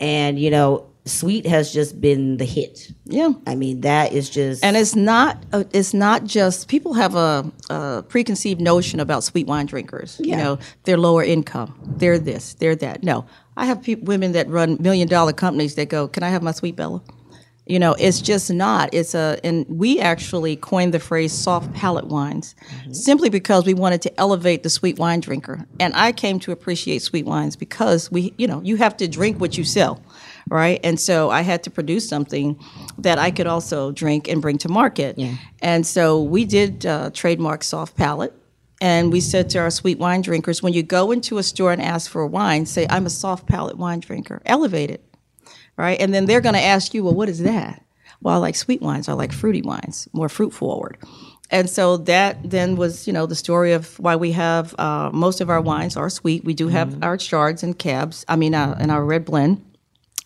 [0.00, 2.90] And you know, sweet has just been the hit.
[3.04, 3.32] Yeah.
[3.46, 5.42] I mean, that is just And it's not.
[5.52, 10.20] Uh, it's not just people have a, a preconceived notion about sweet wine drinkers.
[10.22, 10.36] Yeah.
[10.36, 11.78] You know, they're lower income.
[11.96, 12.54] They're this.
[12.54, 13.02] They're that.
[13.02, 16.42] No, I have peop women that run million dollar companies that go, "Can I have
[16.42, 17.02] my sweet Bella?"
[17.66, 18.92] You know, it's just not.
[18.92, 22.54] It's a, and we actually coined the phrase soft palate wines
[22.92, 25.66] simply because we wanted to elevate the sweet wine drinker.
[25.80, 29.40] And I came to appreciate sweet wines because we, you know, you have to drink
[29.40, 30.02] what you sell,
[30.50, 30.80] right?
[30.84, 32.58] And so I had to produce something
[32.98, 35.16] that I could also drink and bring to market.
[35.60, 38.32] And so we did uh, trademark soft palate.
[38.80, 41.80] And we said to our sweet wine drinkers, when you go into a store and
[41.80, 44.42] ask for a wine, say, I'm a soft palate wine drinker.
[44.44, 45.04] Elevate it
[45.76, 46.00] right?
[46.00, 47.84] And then they're going to ask you, well, what is that?
[48.20, 49.08] Well, I like sweet wines.
[49.08, 50.98] I like fruity wines, more fruit forward.
[51.50, 55.40] And so that then was, you know, the story of why we have uh, most
[55.40, 56.44] of our wines are sweet.
[56.44, 58.24] We do have our chards and cabs.
[58.28, 59.62] I mean, uh, and our red blend,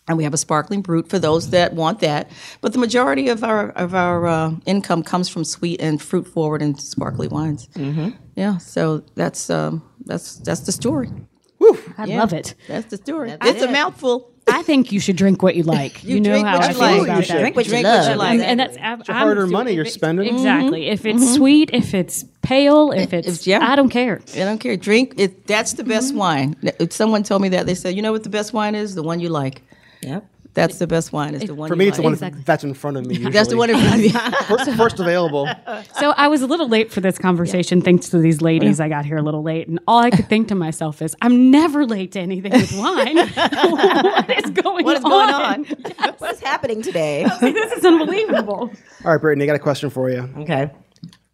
[0.09, 2.29] and we have a sparkling brut for those that want that.
[2.61, 6.61] But the majority of our of our uh, income comes from sweet and fruit forward
[6.61, 7.67] and sparkly wines.
[7.75, 8.09] Mm-hmm.
[8.35, 11.09] Yeah, so that's um, that's that's the story.
[11.97, 12.19] I Yeah.
[12.19, 12.55] love it.
[12.67, 13.35] That's the story.
[13.41, 14.31] it's a mouthful.
[14.51, 16.03] I think you should drink what you like.
[16.09, 17.01] You, know how I you feel like.
[17.03, 17.35] about You should.
[17.35, 17.39] that.
[17.41, 18.05] drink what you Drink love.
[18.05, 18.31] what you like.
[18.39, 20.33] And, and that's I'm, your hard-earned I'm- money you're spending.
[20.33, 20.87] Exactly.
[20.87, 23.59] If it's sweet, if it's pale, if it's yeah.
[23.61, 24.21] I don't care.
[24.33, 24.75] I don't care.
[24.77, 25.45] Drink it.
[25.45, 26.55] That's the best wine.
[26.79, 28.95] If someone told me that, they said, "You know what the best wine is?
[28.95, 29.61] The one you like."
[30.01, 30.25] Yep.
[30.55, 31.35] That's the best wine.
[31.35, 32.41] Is the one For me, it's the one Exactly.
[32.43, 33.15] that's in front of me.
[33.15, 33.31] Usually.
[33.33, 33.69] That's the one.
[33.69, 35.47] in- front of first, first available.
[35.99, 38.79] So I was a little late for this conversation thanks to these oh, ladies.
[38.79, 41.51] I got here a little late, and all I could think to myself is, I'm
[41.51, 43.17] never late to anything with wine.
[43.29, 45.63] what is going What is on?
[45.63, 46.13] going on?
[46.17, 47.27] What's happening today?
[47.39, 48.71] this is unbelievable.
[49.05, 50.27] All right, Brittany, I got a question for you.
[50.39, 50.71] Okay.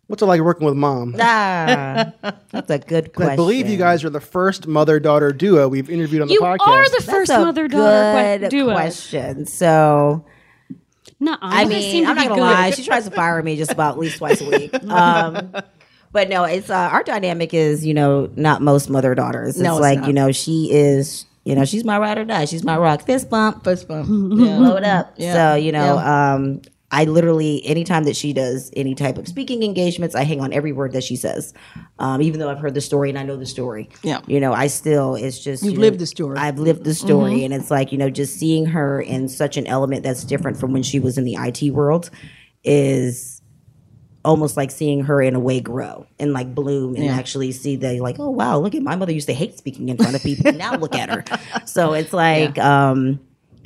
[0.08, 1.16] What's it like working with mom?
[1.20, 2.12] Ah,
[2.52, 3.34] that's a good question.
[3.34, 6.60] I believe you guys are the first mother-daughter duo we've interviewed on the You podcast.
[6.68, 8.74] are the That's first mother daughter good duo.
[8.74, 9.46] question.
[9.48, 10.24] So
[11.20, 12.70] No, I mean, I'm not gonna lie.
[12.72, 14.76] She tries to fire me just about at least twice a week.
[14.88, 15.54] Um,
[16.12, 19.56] but no, it's uh, our dynamic is you know not most mother daughters.
[19.56, 20.08] It's No, it's like not.
[20.08, 22.46] you know she is you know she's my ride or die.
[22.46, 23.02] She's my rock.
[23.06, 24.08] Fist bump, First bump,
[24.40, 24.58] Yeah.
[24.58, 25.14] blow it up.
[25.18, 25.34] Yeah.
[25.34, 25.96] So you know.
[25.96, 26.34] Yeah.
[26.36, 26.62] Um,
[26.96, 30.72] I literally, anytime that she does any type of speaking engagements, I hang on every
[30.72, 31.54] word that she says.
[32.00, 33.90] Um, even though I've heard the story and I know the story.
[34.02, 34.22] Yeah.
[34.28, 35.62] You know, I still, it's just.
[35.62, 36.38] You've you know, lived the story.
[36.38, 37.44] I've lived the story.
[37.44, 40.72] And it's like, you know, just seeing her in such an element that's different from
[40.72, 42.10] when she was in the IT world
[42.64, 43.42] is
[44.24, 47.16] almost like seeing her in a way grow and like bloom and Yeah.
[47.18, 49.98] actually see that like oh wow look at my mother used to hate speaking in
[49.98, 51.24] front of people now look at her
[51.68, 53.20] so it's like um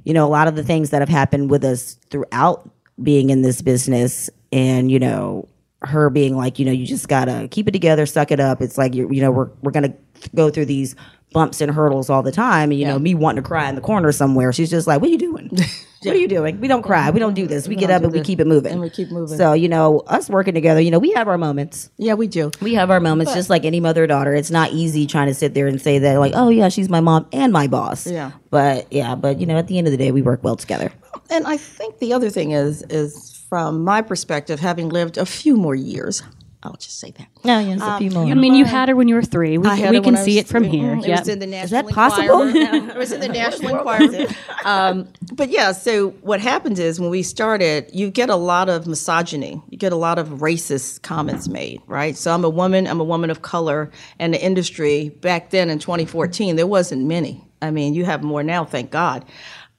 [0.04, 2.70] you know a lot of the things that have happened with us throughout
[3.04, 5.48] being in this business and you know
[5.82, 8.62] her being like you know you just gotta keep it together suck it up.
[8.62, 9.94] It's like you're you know we're, we're gonna
[10.36, 10.96] go through these
[11.32, 12.72] bumps and hurdles all the time.
[12.72, 15.08] And you know me wanting to cry in the corner somewhere she's just like what
[15.10, 15.50] are you doing
[16.04, 16.60] what are you doing?
[16.60, 17.10] We don't cry.
[17.10, 17.68] We don't do this.
[17.68, 18.74] We, get up and we keep it moving.
[18.74, 19.38] And we keep moving.
[19.38, 21.90] so you know us working together you know we have our moments.
[21.98, 22.52] Yeah, we do.
[22.62, 24.34] we have our moments just like any mother or daughter.
[24.34, 27.00] It's not easy trying to sit there and say that like oh yeah she's my
[27.00, 28.08] mom and my boss.
[28.08, 28.32] Yeah.
[28.50, 30.92] but yeah but you know at the end of the day we work well together.
[31.30, 35.56] And I think the other thing is, is from my perspective, having lived a few
[35.56, 36.24] more years,
[36.62, 37.28] I'll just say that.
[37.46, 39.58] no yes a few more I mean, you had her when you were three.
[39.58, 40.80] We, we can see it from three.
[40.80, 40.96] here.
[40.96, 41.06] Mhm.
[41.08, 42.42] It was in the National that possible?
[42.54, 44.28] It was in the National Enquirer.
[44.66, 48.88] Um, but yeah, so what happens is when we started, you get a lot of
[48.88, 49.62] misogyny.
[49.70, 52.18] You get a lot of racist comments made, right?
[52.18, 52.88] So I'm a woman.
[52.88, 57.42] I'm a woman of color, and the industry back then in 2014, there wasn't many.
[57.62, 59.24] I mean, you have more now, thank God.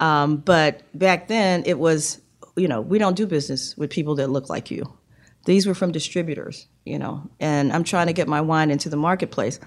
[0.01, 2.21] Um, but back then, it was,
[2.57, 4.91] you know, we don't do business with people that look like you.
[5.47, 8.97] These were from distributors, you know, and I'm trying to get my wine into the
[8.97, 9.61] marketplace.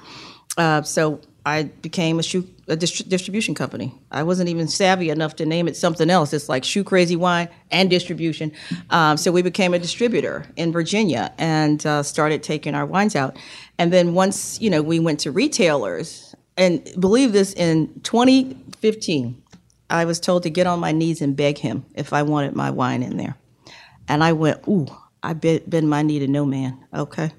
[0.58, 3.94] Uh, so I became a shoe a distri- distribution company.
[4.12, 6.32] I wasn't even savvy enough to name it something else.
[6.32, 8.54] It's like Shoe Crazy Wine and distribution.
[8.90, 13.38] Um, so we became a distributor in Virginia and uh, started taking our wines out.
[13.78, 19.42] And then once you know we went to retailers, and believe this, in 2015,
[19.90, 22.70] I was told to get on my knees and beg him if I wanted my
[22.70, 23.36] wine in there.
[24.08, 24.88] And I went, ooh,
[25.24, 27.32] I bend, my knee to no man, okay?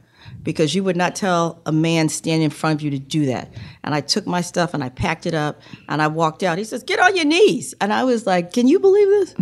[0.43, 3.53] Because you would not tell a man standing in front of you to do that.
[3.83, 6.59] And I took my stuff and I packed it up and I walked out.
[6.59, 7.75] He says, get on your knees.
[7.81, 9.35] And I was like, can you believe this?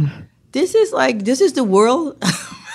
[0.51, 2.23] This is like, this is the world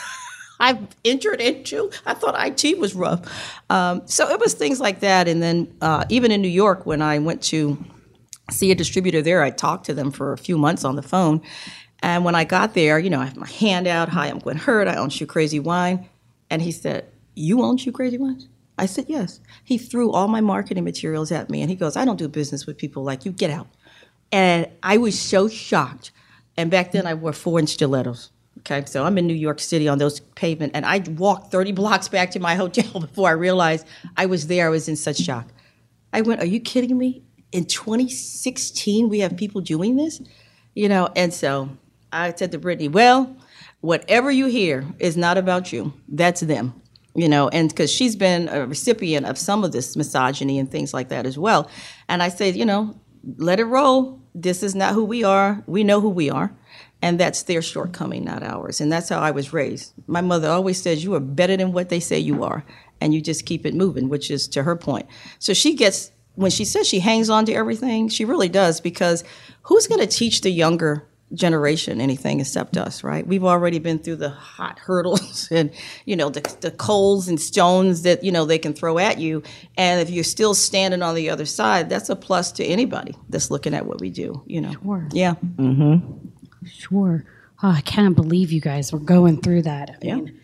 [0.59, 1.91] I've entered into.
[2.05, 3.21] I thought IT was rough.
[3.69, 5.27] Um, so it was things like that.
[5.27, 7.77] And then uh, even in New York, when I went to
[8.51, 9.43] see a distributor there.
[9.43, 11.41] I talked to them for a few months on the phone.
[12.01, 14.09] And when I got there, you know, I have my hand out.
[14.09, 14.87] Hi, I'm Gwen Hurt.
[14.87, 16.07] I own Shoe Crazy Wine.
[16.49, 18.47] And he said, You own Shoe Crazy Wine?
[18.77, 19.39] I said, Yes.
[19.63, 22.65] He threw all my marketing materials at me and he goes, I don't do business
[22.65, 23.31] with people like you.
[23.31, 23.67] Get out.
[24.31, 26.11] And I was so shocked.
[26.55, 28.31] And back then I wore four inch stilettos.
[28.59, 32.09] Okay, so I'm in New York City on those pavement, and I walked 30 blocks
[32.09, 33.85] back to my hotel before I realized
[34.17, 34.65] I was there.
[34.65, 35.47] I was in such shock.
[36.11, 37.23] I went, Are you kidding me?
[37.51, 40.21] In 2016, we have people doing this?
[40.73, 41.69] You know, and so
[42.11, 43.35] I said to Brittany, Well,
[43.81, 46.81] whatever you hear is not about you, that's them.
[47.15, 50.93] You know, and because she's been a recipient of some of this misogyny and things
[50.93, 51.69] like that as well.
[52.07, 52.99] And I said, You know,
[53.37, 54.21] let it roll.
[54.35, 55.63] This is not who we are.
[55.65, 56.55] We know who we are.
[57.01, 58.81] And that's their shortcoming, not ours.
[58.81, 59.93] And that's how I was raised.
[60.07, 62.65] My mother always says, You are better than what they say you are.
[62.99, 65.07] And you just keep it moving, which is to her point.
[65.37, 69.23] So she gets, when she says she hangs on to everything, she really does because
[69.63, 73.27] who's going to teach the younger generation anything except us, right?
[73.27, 75.71] We've already been through the hot hurdles and,
[76.05, 79.43] you know, the, the coals and stones that, you know, they can throw at you.
[79.77, 83.51] And if you're still standing on the other side, that's a plus to anybody that's
[83.51, 84.71] looking at what we do, you know.
[84.83, 85.07] Sure.
[85.11, 85.35] Yeah.
[85.57, 86.27] Mm-hmm.
[86.67, 87.25] Sure.
[87.61, 89.89] Oh, I can't believe you guys were going through that.
[90.01, 90.15] I Yeah.
[90.15, 90.39] mean,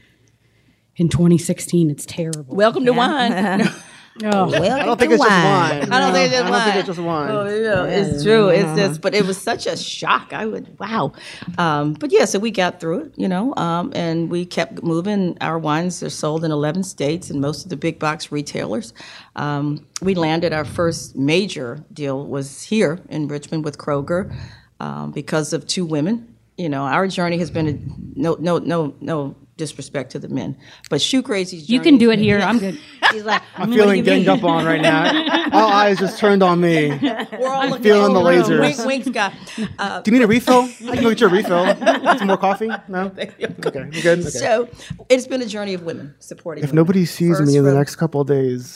[0.95, 2.55] in 2016, it's terrible.
[2.55, 3.67] Welcome to wine.
[4.23, 5.91] Oh, well I don't think it's just wine.
[5.91, 7.31] I don't think it's I don't think it's just wine.
[7.31, 8.49] Oh, yeah, it's true.
[8.49, 10.33] It's just, but it was such a shock.
[10.33, 11.13] I would, wow.
[11.57, 15.37] Um, but yeah, so we got through it, you know, um, and we kept moving.
[15.41, 18.93] Our wines are sold in 11 states and most of the big box retailers.
[19.35, 24.31] Um, we landed our first major deal was here in Richmond with Kroger.
[24.79, 26.27] um, because of two women.
[26.57, 27.79] You know, our journey has been a,
[28.19, 30.57] no, no, no, no disrespect to the men,
[30.89, 31.57] but Shoe crazy.
[31.57, 32.39] You can do it here.
[32.39, 32.79] I'm good.
[33.11, 35.49] She's like, I'm feeling ganged up on right now.
[35.53, 36.89] All eyes just turned on me.
[36.89, 38.31] We're all looking feeling the over.
[38.31, 38.59] lasers.
[38.85, 39.33] Wink, wink, Scott.
[39.77, 40.63] Uh, you need a refill?
[40.63, 42.17] I can go get you a refill.
[42.17, 42.69] Some more coffee?
[42.87, 43.11] No?
[43.23, 43.77] Okay, you good?
[43.95, 44.21] Okay.
[44.21, 44.67] So
[45.09, 46.61] it's been a journey of women supporting.
[46.61, 46.65] Me.
[46.65, 46.83] If women.
[46.83, 48.75] nobody sees First me in the next couple of days,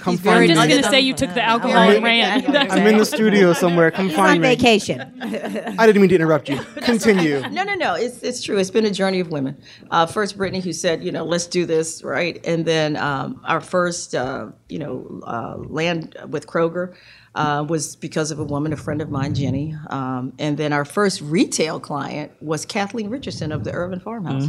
[0.00, 0.52] come find me.
[0.52, 2.56] I'm just going to say you took the alcohol I'm- and ran.
[2.70, 3.90] I'm in the studio somewhere.
[3.92, 4.48] Come He's on find me.
[4.48, 5.00] vacation.
[5.20, 6.58] I didn't mean to interrupt you.
[6.82, 7.40] Continue.
[7.50, 7.94] No, no, no.
[7.94, 8.58] It's it's true.
[8.58, 9.56] It's been a journey of women.
[9.90, 12.40] Uh, first, Brittany, who said, you know, let's do this, right?
[12.46, 16.94] And then um, our first, uh, you know, uh, land with Kroger
[17.34, 19.74] uh, was because of a woman, a friend of mine, Jenny.
[19.88, 24.46] Um, and then our first retail client was Kathleen Richardson of the Urban Farmhouse.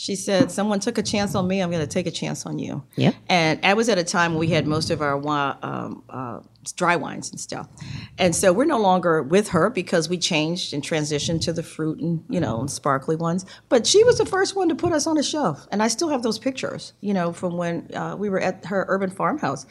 [0.00, 1.60] She said, "Someone took a chance on me.
[1.60, 3.12] I'm going to take a chance on you." Yeah.
[3.28, 5.14] And I was at a time when we had most of our
[5.62, 6.40] um, uh,
[6.74, 7.68] dry wines and stuff,
[8.16, 12.00] and so we're no longer with her because we changed and transitioned to the fruit
[12.00, 13.44] and you know and sparkly ones.
[13.68, 16.08] But she was the first one to put us on a shelf, and I still
[16.08, 19.66] have those pictures, you know, from when uh, we were at her urban farmhouse,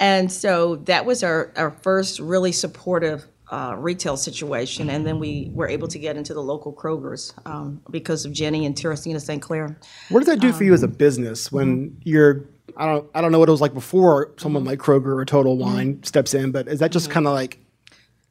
[0.00, 5.50] and so that was our our first really supportive uh, retail situation, and then we
[5.52, 9.40] were able to get into the local Krogers um, because of Jenny and Teresina St.
[9.40, 9.78] Clair.
[10.08, 12.48] What does that do for you as a business when you're?
[12.76, 13.08] I don't.
[13.14, 16.34] I don't know what it was like before someone like Kroger or Total Wine steps
[16.34, 17.60] in, but is that just kind of like?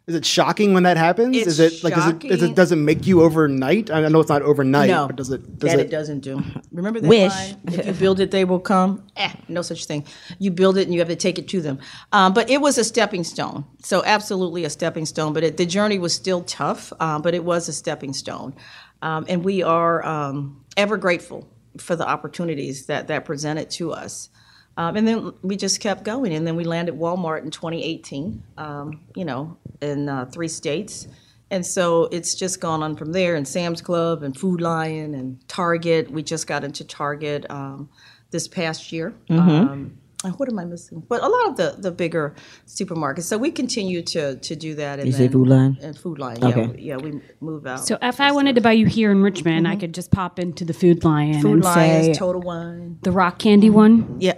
[0.08, 1.36] Is it shocking when that happens?
[1.36, 1.98] It's is it like?
[1.98, 2.52] Is it, is shocking.
[2.52, 2.56] it?
[2.56, 3.90] Does it make you overnight?
[3.90, 5.58] I know it's not overnight, No, but does it?
[5.58, 5.88] Does that it?
[5.88, 6.44] it doesn't do.
[6.72, 7.34] Remember that Wish.
[7.34, 7.58] line?
[7.68, 9.04] If you build it, they will come.
[9.18, 10.06] Eh, no such thing.
[10.40, 11.80] You build it, and you have to take it to them.
[12.12, 13.64] Um, but it was a stepping stone.
[13.82, 15.32] So absolutely a stepping stone.
[15.34, 16.92] But it, the journey was still tough.
[17.00, 18.54] Uh, but it was a stepping stone,
[19.02, 24.30] um, and we are um, ever grateful for the opportunities that that presented to us.
[24.78, 28.44] Um, and then we just kept going, and then we landed Walmart in 2018.
[28.58, 31.08] Um, you know, in uh, three states.
[31.52, 33.36] And so it's just gone on from there.
[33.36, 36.10] And Sam's Club and Food Lion and Target.
[36.12, 37.90] We just got into Target um,
[38.32, 39.14] this past year.
[39.30, 41.04] Um, and what am I missing?
[41.08, 42.36] But a lot of the, the bigger
[42.68, 43.24] supermarkets.
[43.24, 45.00] So we continue to to do that.
[45.00, 45.78] And You say Food line?
[45.82, 46.44] And Food line.
[46.44, 46.62] Okay.
[46.62, 47.86] Yeah, we, yeah, we move out.
[47.86, 49.82] So if I wanted to buy you here in Richmond, I mm-hmm.
[49.82, 53.00] could just pop into the Food Lion Food and Lions, say Total Wine.
[53.02, 54.18] the rock candy one.
[54.20, 54.34] Yeah.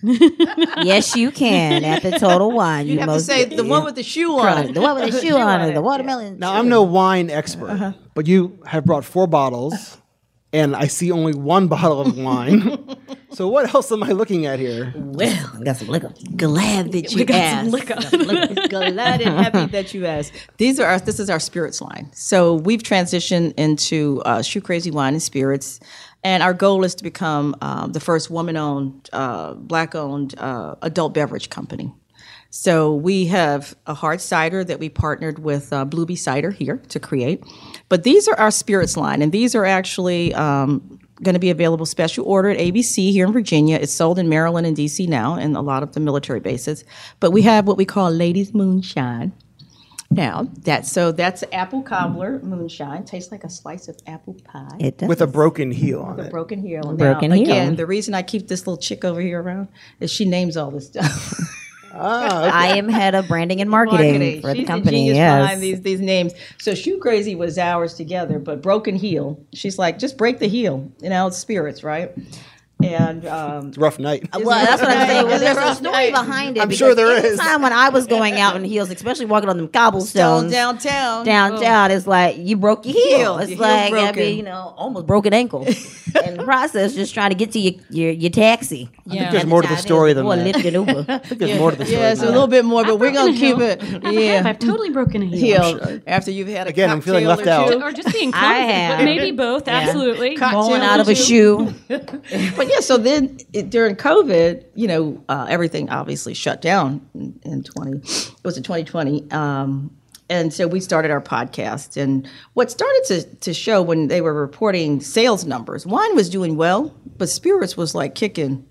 [0.02, 2.86] yes, you can at the Total Wine.
[2.86, 5.20] You, you have to say the one with the shoe on the one with the
[5.26, 6.38] shoe on it, the watermelon.
[6.38, 7.92] Now I'm no wine expert, uh-huh.
[8.14, 9.98] but you have brought four bottles,
[10.52, 12.86] and I see only one bottle of wine.
[13.38, 14.92] so what else am I looking at here?
[14.96, 16.12] well, I got some liquor.
[16.36, 17.62] Glad that you we got asked.
[17.62, 18.68] some liquor.
[18.68, 20.32] Glad and happy that you asked.
[20.56, 20.98] These are our.
[20.98, 22.10] This is our spirits line.
[22.12, 25.78] So we've transitioned into uh, Shoe Crazy Wine and Spirits,
[26.24, 31.48] and our goal is to become um, the first woman-owned, uh, black-owned uh, adult beverage
[31.48, 31.94] company.
[32.50, 36.98] So we have a hard cider that we partnered with uh, Bluebee Cider here to
[36.98, 37.44] create.
[37.88, 41.86] But these are our spirits line, and these are actually um, going to be available
[41.86, 43.76] special order at ABC here in Virginia.
[43.76, 46.84] It's sold in Maryland and DC now, and a lot of the military bases.
[47.20, 49.32] But we have what we call Ladies Moonshine.
[50.10, 53.04] Now that so that's apple cobbler moonshine.
[53.04, 54.76] Tastes like a slice of apple pie.
[54.80, 55.08] It does.
[55.08, 56.28] With a broken heel on it.
[56.28, 56.94] A broken heel.
[56.94, 57.44] Broken now, heel.
[57.44, 59.68] Again, the reason I keep this little chick over here around
[60.00, 61.38] is she names all this stuff.
[61.92, 64.98] Oh, I am head of branding and marketing, for She's the company.
[64.98, 65.42] genius yes.
[65.42, 66.32] behind these these names.
[66.58, 69.40] So Shoe Crazy was ours together, but Broken Heel.
[69.52, 70.90] She's like, just break the heel.
[71.00, 72.12] You know, it's spirits, right?
[72.82, 74.28] And um, It's a rough night.
[74.32, 75.26] Well, that's what I'm saying.
[75.26, 75.76] Well, there's a Right.
[75.76, 76.60] story behind it.
[76.60, 77.38] I'm because sure there is.
[77.38, 81.24] Time when I was going out in heels, especially walking on them down cobblestones downtown.
[81.24, 83.18] downtown, it's like you broke your heel.
[83.18, 83.38] Heel.
[83.38, 84.16] It's Your like I broken.
[84.22, 85.66] mean, you know, almost broken ankle.
[86.24, 88.88] In the process, just trying to get to your your, your taxi.
[89.06, 90.44] I think there's more to the story than Or that.
[90.44, 91.04] lift an Uber.
[91.08, 92.00] I think there's more to the story.
[92.00, 93.82] Yeah, it's a little bit more, but we're gonna keep it.
[93.82, 95.62] Yeah, Yeah, I've totally broken a heel.
[95.62, 97.82] heel after you've had a Again, I'm feeling cocktail left or out.
[97.82, 99.66] Or just being clumsy, but maybe both.
[99.68, 100.36] Absolutely.
[100.36, 101.74] Falling out of a shoe.
[102.68, 107.62] Yeah, so then it, during COVID, you know, uh, everything obviously shut down in, in
[107.62, 109.30] 20, it was in 2020.
[109.30, 109.90] Um,
[110.30, 111.96] and so we started our podcast.
[111.96, 116.56] And what started to, to show when they were reporting sales numbers, wine was doing
[116.56, 118.66] well, but spirits was like kicking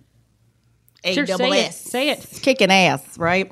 [1.03, 1.73] A Sure, double say it.
[1.73, 2.39] Say it.
[2.41, 3.51] Kicking ass, right?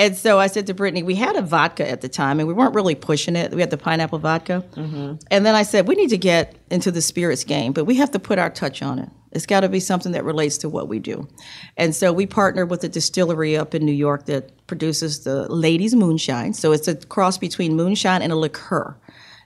[0.00, 2.54] And so I said to Brittany, we had a vodka at the time and we
[2.54, 3.52] weren't really pushing it.
[3.52, 4.64] We had the pineapple vodka.
[4.74, 5.16] Mm-hmm.
[5.30, 8.10] And then I said, we need to get into the spirits game, but we have
[8.12, 9.10] to put our touch on it.
[9.32, 11.28] It's got to be something that relates to what we do.
[11.76, 15.94] And so we partnered with a distillery up in New York that produces the Ladies
[15.94, 16.54] Moonshine.
[16.54, 18.96] So it's a cross between moonshine and a liqueur.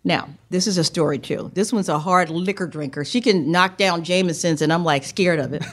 [0.07, 1.51] Now, this is a story too.
[1.55, 3.05] This one's a hard liquor drinker.
[3.07, 5.65] She can knock down Jameson's, and I'm like scared of it.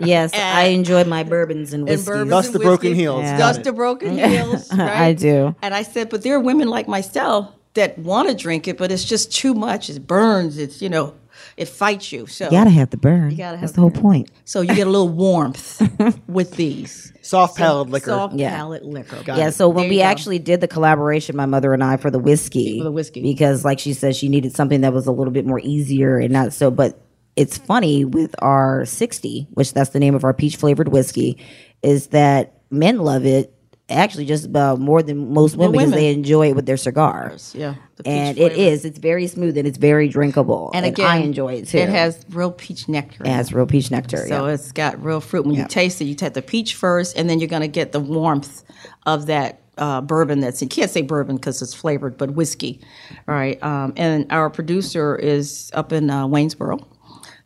[0.06, 2.06] Yes, I enjoy my bourbons and and whiskeys.
[2.06, 3.22] bourbons Thus the broken heels.
[3.22, 3.38] Yeah.
[3.38, 3.64] Got Thus it.
[3.64, 4.72] the broken heels.
[4.72, 4.88] Right?
[5.08, 5.54] I do.
[5.62, 8.92] And I said, but there are women like myself that want to drink it, but
[8.92, 9.90] it's just too much.
[9.90, 10.58] It burns.
[10.58, 11.14] It's you know,
[11.56, 12.26] it fights you.
[12.26, 13.30] So You gotta have the burn.
[13.32, 14.02] You gotta have That's the the whole burn.
[14.02, 14.30] point.
[14.44, 15.82] so you get a little warmth
[16.28, 18.10] with these Soft palate liquor.
[18.10, 18.54] soft Yeah.
[18.56, 19.18] palate liquor.
[19.26, 22.18] Yeah, so when There we actually did the collaboration, my mother and I for the
[22.18, 23.22] whiskey, For the whiskey.
[23.22, 26.32] because like she said, she needed something that was a little bit more easier and
[26.32, 26.70] not so.
[26.70, 27.00] But
[27.34, 31.38] it's funny with our sixty, which that's the name of our peach flavored whiskey,
[31.82, 33.52] is that men love it
[33.88, 37.54] actually just about more than most women because they enjoy it with their cigars.
[37.56, 38.84] Yeah, the and it is.
[38.84, 40.70] It's very smooth and it's very drinkable.
[40.74, 41.78] And And, again, I enjoy it too.
[41.78, 43.24] It has real peach nectar.
[43.24, 44.26] it has real peach nectar.
[44.28, 44.54] So yeah.
[44.54, 45.46] it's got real fruit.
[45.46, 47.92] When you taste it, you take the peach first, and then you're going to get
[47.92, 48.64] the warmth
[49.04, 50.40] of that uh, bourbon.
[50.40, 52.80] That's you can't say bourbon because it's flavored, but whiskey.
[53.28, 53.62] All right.
[53.62, 56.84] Um, and our producer is up in uh, Waynesboro.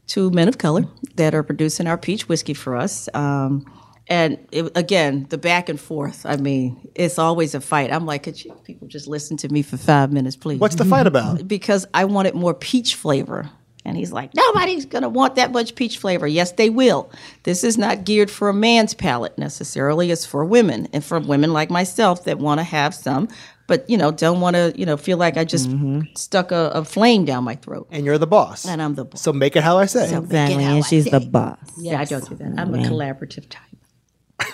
[0.06, 0.86] Two men of color
[1.16, 3.08] that are producing our peach whiskey for us.
[3.14, 3.64] Um,
[4.10, 6.26] and it, again, the back and forth.
[6.26, 7.92] I mean, it's always a fight.
[7.92, 10.58] I'm like, could you people just listen to me for five minutes, please?
[10.58, 11.46] What's the fight about?
[11.48, 13.48] because I wanted more peach flavor.
[13.84, 16.26] And he's like, nobody's going to want that much peach flavor.
[16.26, 17.10] Yes, they will.
[17.44, 20.10] This is not geared for a man's palate necessarily.
[20.10, 23.28] It's for women and for women like myself that want to have some,
[23.68, 26.00] but, you know, don't want to, you know, feel like I just mm-hmm.
[26.14, 27.88] stuck a, a flame down my throat.
[27.90, 28.66] And you're the boss.
[28.66, 29.22] And I'm the boss.
[29.22, 30.08] So make it how I say.
[30.08, 31.28] So exactly, how I and she's the say.
[31.28, 31.58] boss.
[31.78, 32.58] Yeah, I don't do that.
[32.58, 33.69] I'm a collaborative type.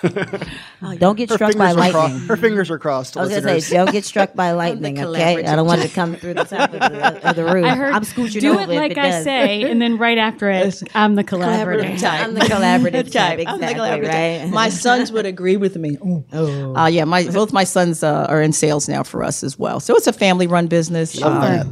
[0.99, 2.19] Don't get her struck by fingers, cro- lightning.
[2.27, 3.17] her fingers are crossed.
[3.17, 5.45] I was gonna say, don't get struck by lightning, okay?
[5.45, 7.65] I don't want it to come through the top of the, of the roof.
[7.65, 9.23] I heard I'm scooching do it like it I does.
[9.23, 11.99] say, and then right after it, I'm the collaborative.
[11.99, 12.23] type.
[12.25, 14.41] I'm the collaborative type, I'm the collaborative.
[14.43, 14.49] right?
[14.51, 15.97] My sons would agree with me.
[16.33, 17.03] Oh, uh, yeah.
[17.05, 19.79] My both my sons uh, are in sales now for us as well.
[19.79, 21.21] So it's a family run business.
[21.21, 21.67] Um, that.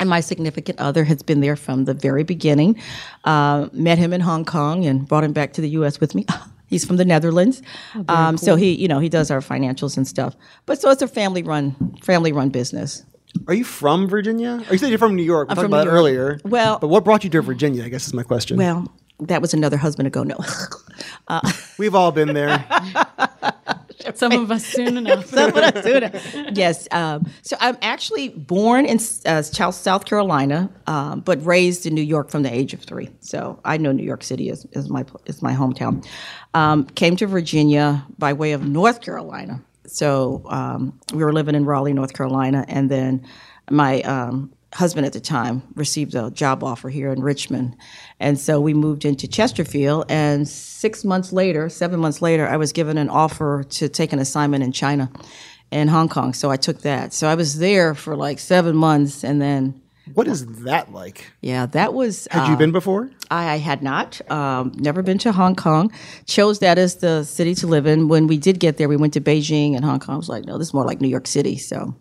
[0.00, 2.80] And my significant other has been there from the very beginning.
[3.24, 5.98] Uh, met him in Hong Kong and brought him back to the U.S.
[6.00, 6.24] with me.
[6.68, 7.62] He's from the Netherlands,
[8.08, 10.36] um, so he, you know, he does our financials and stuff.
[10.66, 13.02] But so it's a family run, family run business.
[13.46, 14.62] Are you from Virginia?
[14.68, 15.48] Or you said you're from New York.
[15.48, 15.98] We talked from about New it York.
[15.98, 16.40] earlier.
[16.44, 17.84] Well- but what brought you to Virginia?
[17.84, 18.56] I guess is my question.
[18.58, 18.86] Well,
[19.20, 20.22] that was another husband ago.
[20.22, 20.36] No,
[21.78, 22.64] We've all been there.
[24.14, 25.26] Some of us soon enough.
[25.38, 26.34] Some of us soon enough.
[26.52, 26.88] Yes.
[26.90, 32.30] Um, so I'm actually born in uh, South Carolina, um, but raised in New York
[32.30, 33.08] from the age of three.
[33.20, 36.06] So I know New York City is, is my is my hometown.
[36.54, 39.62] Um, came to Virginia by way of North Carolina.
[39.86, 43.26] So um, we were living in Raleigh, North Carolina, and then
[43.70, 47.76] my um, husband at the time received a job offer here in Richmond.
[48.20, 50.04] And so we moved into Chesterfield.
[50.10, 54.18] And six months later, seven months later, I was given an offer to take an
[54.18, 55.10] assignment in China
[55.72, 56.34] and Hong Kong.
[56.34, 57.12] So I took that.
[57.14, 59.24] So I was there for like seven months.
[59.24, 59.80] And then,
[60.14, 61.30] What is that like?
[61.40, 62.28] yeah, that was.
[62.30, 63.10] Had you been before?
[63.30, 65.90] I, I had not, um, never been to Hong Kong.
[66.26, 68.08] Chose that as the city to live in.
[68.08, 70.14] When we did get there, we went to Beijing and Hong Kong.
[70.14, 71.56] I was like, no, this is more like New York City.
[71.56, 71.94] So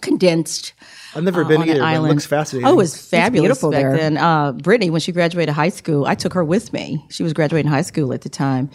[0.00, 0.74] condensed.
[1.16, 1.80] I've never uh, been on an either.
[1.80, 2.12] But it island.
[2.12, 2.68] looks fascinating.
[2.68, 3.96] Oh, it was fabulous beautiful back there.
[3.96, 4.16] then.
[4.18, 7.04] Uh, Brittany, when she graduated high school, I took her with me.
[7.10, 8.70] She was graduating high school at the time.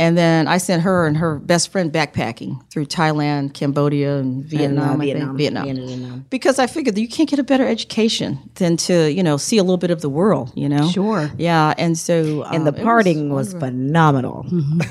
[0.00, 5.00] And then I sent her and her best friend backpacking through Thailand, Cambodia, and Vietnam.
[5.00, 5.16] I think.
[5.16, 5.36] Vietnam.
[5.36, 5.64] Vietnam.
[5.64, 6.26] Vietnam.
[6.30, 9.58] Because I figured that you can't get a better education than to, you know, see
[9.58, 10.88] a little bit of the world, you know?
[10.90, 11.28] Sure.
[11.36, 11.74] Yeah.
[11.76, 12.44] And so.
[12.44, 14.46] and the um, it partying was, phenomenal.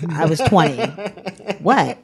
[0.10, 0.76] I was 20.
[1.60, 1.98] what?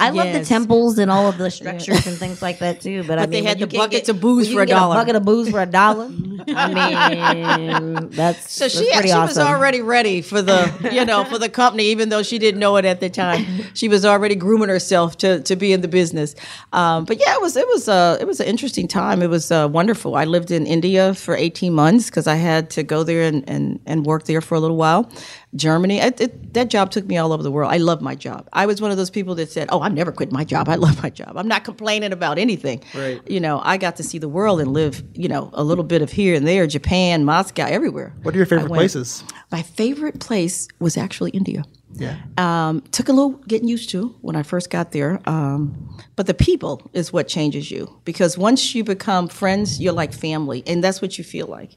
[0.00, 3.04] I love the temples and all of the structures and things like that too.
[3.04, 4.96] But, I But they had when you the can't buckets of booze for a dollar.
[4.96, 6.06] bucket of booze for a dollar.
[6.48, 11.24] I mean, that's So she, that's pretty she was already ready for the you know
[11.24, 13.44] for the company, even though she didn't know it at the time.
[13.74, 16.34] She was already grooming herself to, to be in the business.
[16.72, 19.22] Um, but yeah, it was it was uh, it was an interesting time.
[19.22, 20.16] It was uh, wonderful.
[20.16, 23.80] I lived in India for eighteen months because I had to go there and, and,
[23.86, 25.10] and work there for a little while.
[25.56, 27.72] Germany, it, it, that job took me all over the world.
[27.72, 28.48] I love my job.
[28.52, 30.68] I was one of those people that said, "Oh, I'm never quit my job.
[30.68, 31.36] I love my job.
[31.36, 33.20] I'm not complaining about anything." Right.
[33.30, 35.02] You know, I got to see the world and live.
[35.14, 38.12] You know, a little bit of here and there, Japan, Moscow, everywhere.
[38.22, 39.22] What are your favorite places?
[39.52, 41.64] My favorite place was actually India.
[41.96, 42.16] Yeah.
[42.36, 46.34] Um, took a little getting used to when I first got there, um, but the
[46.34, 51.00] people is what changes you because once you become friends, you're like family, and that's
[51.00, 51.76] what you feel like.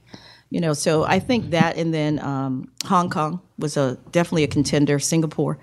[0.49, 4.47] You know, so I think that, and then um, Hong Kong was a definitely a
[4.47, 4.97] contender.
[4.99, 5.57] Singapore,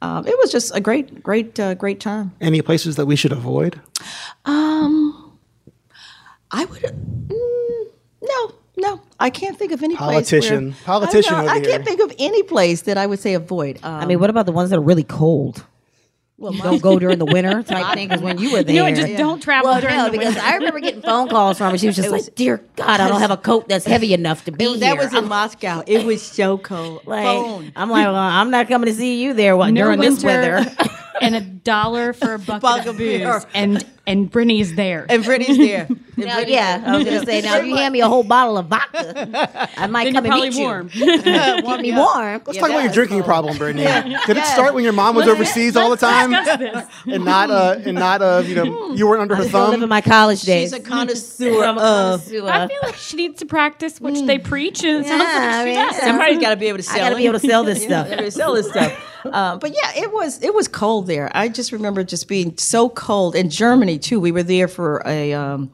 [0.00, 2.32] um, it was just a great, great, uh, great time.
[2.40, 3.80] Any places that we should avoid?
[4.44, 5.14] um
[6.50, 6.82] I would.
[6.82, 7.86] Mm,
[8.22, 10.72] no, no, I can't think of any Politician.
[10.72, 10.86] place.
[10.86, 13.34] where- Politician I, know, over I can't think of any place that I would say
[13.34, 13.78] avoid.
[13.82, 15.66] Um, I mean, what about the ones that are really cold?
[16.40, 18.08] Well, don't go during the winter type thing.
[18.08, 20.34] Because when you were there, You know, just don't travel well, during no, the because
[20.36, 20.48] winter.
[20.48, 21.78] I remember getting phone calls from her.
[21.78, 24.52] She was just like, "Dear God, I don't have a coat that's heavy enough to
[24.52, 25.82] be It- that here." was in Moscow.
[25.86, 27.02] It was so cold.
[27.06, 27.72] Like, Phone.
[27.74, 30.64] I'm like, well, I'm not coming to see you there what, No during this weather.
[31.20, 33.32] And a dollar for a bucket Bucket of of beer.
[33.32, 35.06] booze, and and Brittany's there.
[35.08, 35.88] And Brittany's there.
[36.18, 38.24] And Now, Brittany's yeah, I was gonna say now if you hand me a whole
[38.24, 40.64] bottle of vodka, I might then come you're and probably meet you.
[40.64, 40.88] warm.
[40.88, 42.42] Keep me warm.
[42.44, 43.84] Let's talk about your drinking problem, Brittany.
[44.26, 46.86] Did it start when your mom was overseas all the time this.
[47.06, 49.88] and not uh and not uh you know you weren't under her Still living thumb?
[49.90, 50.70] my college days.
[50.70, 52.24] She's a connoisseur I'm a of.
[52.24, 52.48] connoisseur.
[52.50, 55.46] I feel like she needs to practice what they preach, and it sounds Yeah, I
[55.46, 55.98] like she mean, does.
[55.98, 56.04] yeah.
[56.04, 57.86] Somebody's got to be able to sell I gotta be able to sell this Yeah,
[58.04, 58.08] stuff.
[58.08, 59.04] they would sell this stuff.
[59.32, 61.30] Uh, but yeah, it was it was cold there.
[61.34, 64.20] I just remember just being so cold in Germany too.
[64.20, 65.72] We were there for a um,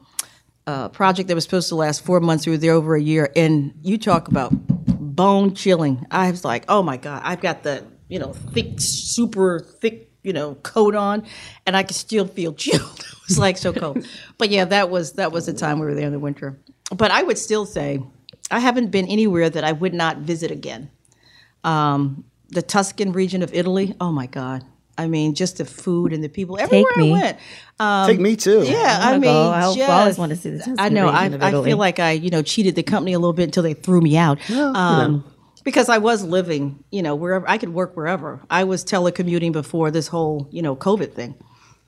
[0.67, 2.45] uh, project that was supposed to last four months.
[2.45, 6.05] We were there over a year, and you talk about bone chilling.
[6.11, 10.33] I was like, oh my god, I've got the you know thick, super thick you
[10.33, 11.25] know coat on,
[11.65, 12.99] and I could still feel chilled.
[12.99, 14.05] it was like so cold.
[14.37, 16.57] but yeah, that was that was the time we were there in the winter.
[16.95, 18.03] But I would still say
[18.51, 20.91] I haven't been anywhere that I would not visit again
[21.65, 23.95] um, the Tuscan region of Italy.
[23.99, 24.63] Oh my God!
[24.97, 26.57] I mean, just the food and the people.
[26.59, 27.09] Everywhere me.
[27.09, 27.37] I went.
[27.79, 28.63] Um, Take me too.
[28.63, 29.35] yeah, I wanna mean.
[29.35, 31.07] I just, I always wanna see the Tuscan I know.
[31.09, 33.43] I, region of I feel like I, you know, cheated the company a little bit
[33.43, 34.39] until they threw me out.
[34.51, 35.25] um,
[35.63, 38.41] Because I was living, you know, wherever I could work wherever.
[38.49, 41.35] I was telecommuting before this whole, you know, COVID thing.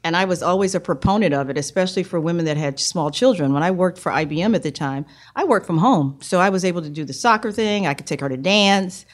[0.04, 3.52] And I was always a proponent of it, especially for women that had small children.
[3.54, 5.06] When I worked for IBM at the time,
[5.36, 6.18] I worked from home.
[6.22, 9.06] So I was able to do the soccer thing, I could take her to dance.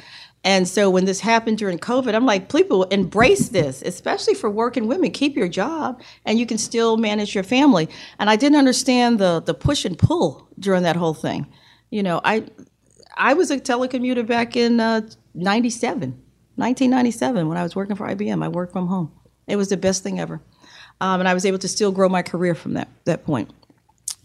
[0.43, 4.87] And so when this happened during COVID, I'm like, people embrace this, especially for working
[4.87, 5.11] women.
[5.11, 7.87] Keep your job and you can still manage your family.
[8.19, 11.47] And I didn't understand the the push and pull during that whole thing.
[11.91, 12.45] You know, I
[13.15, 15.01] I was a telecommuter back in uh,
[15.35, 16.09] 97,
[16.55, 18.43] 1997 when I was working for IBM.
[18.43, 19.11] I worked from home.
[19.47, 20.41] It was the best thing ever.
[21.01, 23.51] Um, and I was able to still grow my career from that, that point.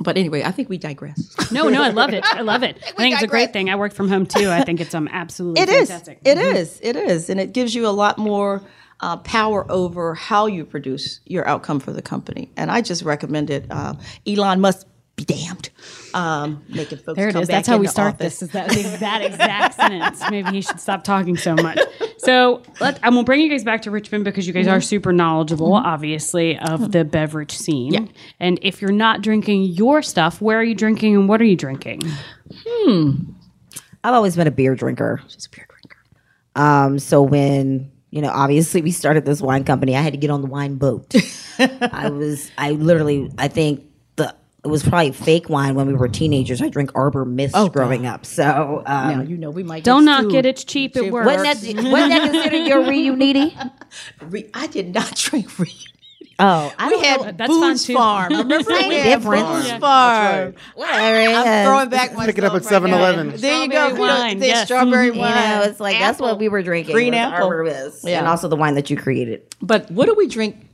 [0.01, 1.35] But anyway, I think we digress.
[1.51, 2.25] No, no, I love it.
[2.25, 2.77] I love it.
[2.87, 3.71] I think it's a great thing.
[3.71, 4.51] I work from home too.
[4.51, 5.89] I think it's um absolutely It is.
[5.89, 6.21] fantastic.
[6.25, 6.79] It is.
[6.83, 8.63] It is, and it gives you a lot more
[9.01, 12.51] uh, power over how you produce your outcome for the company.
[12.57, 13.65] And I just recommend it.
[13.71, 13.95] Uh,
[14.27, 14.87] Elon Musk
[15.19, 15.71] be damned.
[16.15, 17.49] Um, making folks There it is.
[17.49, 18.39] That's how we start office.
[18.39, 18.43] this.
[18.43, 20.23] Is that that exact sentence?
[20.31, 21.79] Maybe he should stop talking so much.
[22.19, 25.13] So let I'm gonna bring you guys back to Richmond because you guys are super
[25.13, 27.93] knowledgeable, obviously, of the beverage scene.
[27.93, 28.07] Yeah.
[28.41, 31.57] And if you're not drinking your stuff, where are you drinking and what are you
[31.57, 32.03] drinking?
[32.67, 33.13] Hmm.
[34.05, 35.21] I've always been a beer drinker.
[35.29, 35.99] She's a beer drinker.
[36.57, 40.31] Um, so when you know, obviously we started this wine company, I had to get
[40.31, 41.15] on the wine boat.
[41.59, 43.85] I was, I literally, I think
[44.69, 46.61] it was probably fake wine when we were teenagers.
[46.61, 48.27] I drank Arbor Mist growing up.
[48.27, 50.35] So um, Now you know we might Don't knock sued.
[50.35, 50.47] it.
[50.47, 50.97] It's cheap.
[50.97, 51.27] It works.
[51.27, 53.73] wasn't that wasn't that considered your reunity?
[54.23, 55.59] Re- I did not drink.
[55.59, 55.73] Re-
[56.41, 57.23] Oh, I we don't know.
[57.25, 57.87] had That's fine, Boone's.
[57.87, 58.29] Farm.
[58.37, 59.43] Remember Same we had difference.
[59.43, 59.79] Boone's Yeah.
[59.81, 60.55] Farm.
[60.77, 61.19] Whatever.
[61.19, 63.37] it I'm throwing back my Pick it up at stuff right 7-Eleven.
[63.41, 63.87] There you go.
[63.89, 64.67] Strawberry wine, The yes.
[64.67, 65.35] strawberry You wine.
[65.35, 66.95] know, it's like that's what we were drinking.
[66.95, 67.49] Green was apple.
[67.49, 68.19] Arbor Yeah.
[68.21, 69.53] and also the wine that you created.
[69.61, 70.65] But what do we drink?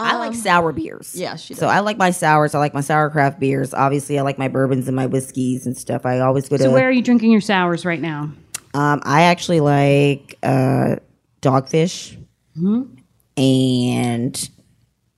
[0.00, 1.14] I like sour beers.
[1.14, 1.66] yeah, she So.
[1.68, 2.54] I like my sours.
[2.54, 3.72] I like my sour craft beers.
[3.74, 6.04] Obviously, I like my bourbons and my whiskeys and stuff.
[6.06, 6.62] I always go to.
[6.64, 8.32] So where are you drinking your sours right now?
[8.74, 10.96] um, I actually like uh,
[11.42, 12.16] Dogfish,
[12.56, 12.94] Mm-hmm.
[13.36, 14.50] and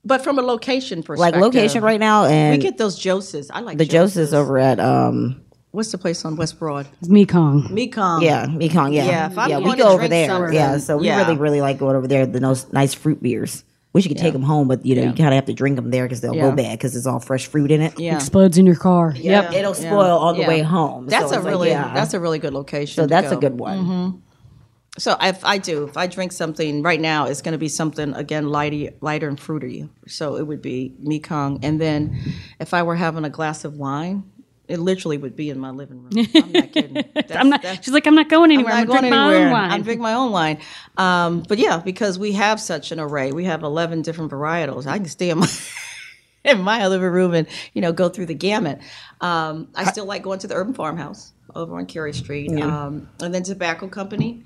[0.04, 3.50] But from a location perspective, like location right now, and We get those Joses.
[3.50, 6.86] I like the Joseph's over at um, What's the place on West Broad?
[7.00, 7.72] It's Mekong.
[7.72, 8.22] Mekong.
[8.22, 8.92] yeah, Mekong.
[8.92, 9.58] Yeah, Yeah, if I'm yeah.
[9.58, 10.28] We going to go over there.
[10.28, 11.22] something, Yeah, so we yeah.
[11.22, 12.26] really, really like going over there.
[12.26, 13.64] The nice, nice fruit beers.
[13.92, 15.76] Wish you could take them home, but you know you kind of have to drink
[15.76, 16.48] them there because they'll Yeah.
[16.50, 17.98] go bad because it's all fresh fruit in it.
[18.00, 18.14] Yeah.
[18.16, 19.12] Explodes in your car.
[19.14, 19.52] Yep, Yep.
[19.52, 20.48] it'll spoil all the Yeah.
[20.48, 21.06] way home.
[21.08, 21.92] That's So a it's like, really yeah.
[21.92, 22.94] that's a really good location.
[22.94, 23.78] so to that's a good one.
[23.78, 24.16] Mm-hmm.
[24.98, 28.12] So if I do, if I drink something right now, it's going to be something
[28.14, 29.88] again lighty, lighter and fruity.
[30.06, 32.18] So it would be Mekong, and then
[32.60, 34.24] if I were having a glass of wine,
[34.72, 36.12] it literally would be in my living room.
[36.34, 37.04] I'm not kidding.
[37.30, 37.62] I'm not.
[37.84, 38.72] She's like, I'm not going anywhere.
[38.72, 39.46] I'm, not gonna going drink my anywhere.
[39.46, 39.70] own wine.
[39.70, 40.58] I'm drinking my own wine.
[40.96, 43.32] Um, but yeah, because we have such an array.
[43.32, 44.86] We have 11 different varietals.
[44.86, 45.48] I can stay in my
[46.44, 48.80] in my living room and you know go through the gamut.
[49.20, 53.34] Um, I still like going to the Urban Farmhouse over on Cary Street, um, and
[53.34, 54.42] then Tobacco Company.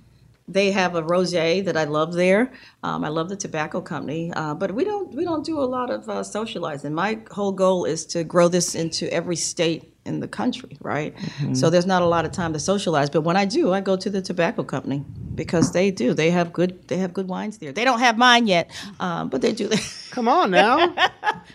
[0.48, 2.52] They have a rosé that I love there.
[2.82, 5.90] Um, I love the tobacco company, uh, but we don't we don't do a lot
[5.90, 6.94] of uh, socializing.
[6.94, 11.14] My whole goal is to grow this into every state in the country, right?
[11.52, 13.10] So there's not a lot of time to socialize.
[13.10, 15.04] But when I do, I go to the tobacco company
[15.34, 16.14] because they do.
[16.14, 17.72] They have good they have good wines there.
[17.72, 19.68] They don't have mine yet, um, but they do.
[19.68, 19.78] they
[20.10, 20.94] Come on now.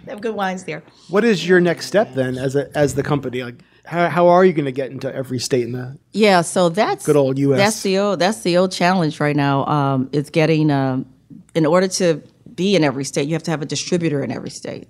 [0.06, 0.84] They have good wines there.
[1.10, 3.43] what is your next step then as a as the company?
[3.43, 6.70] Like how, how are you going to get into every state in the Yeah, so
[6.70, 7.58] that's Good old US.
[7.58, 9.66] That's the old that's the old challenge right now.
[9.66, 11.06] Um, it's getting um,
[11.54, 12.22] in order to
[12.56, 14.88] be in every state, you have to have a distributor in every state.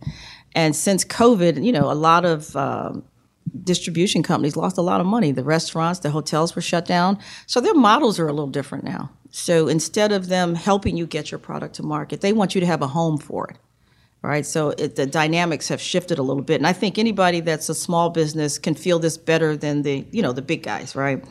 [0.53, 3.03] And since COVID, you know, a lot of um,
[3.63, 5.31] distribution companies lost a lot of money.
[5.31, 9.11] The restaurants, the hotels were shut down, so their models are a little different now.
[9.31, 12.67] So instead of them helping you get your product to market, they want you to
[12.67, 13.57] have a home for it.
[14.23, 17.69] Right, so it, the dynamics have shifted a little bit, and I think anybody that's
[17.69, 21.25] a small business can feel this better than the you know the big guys, right?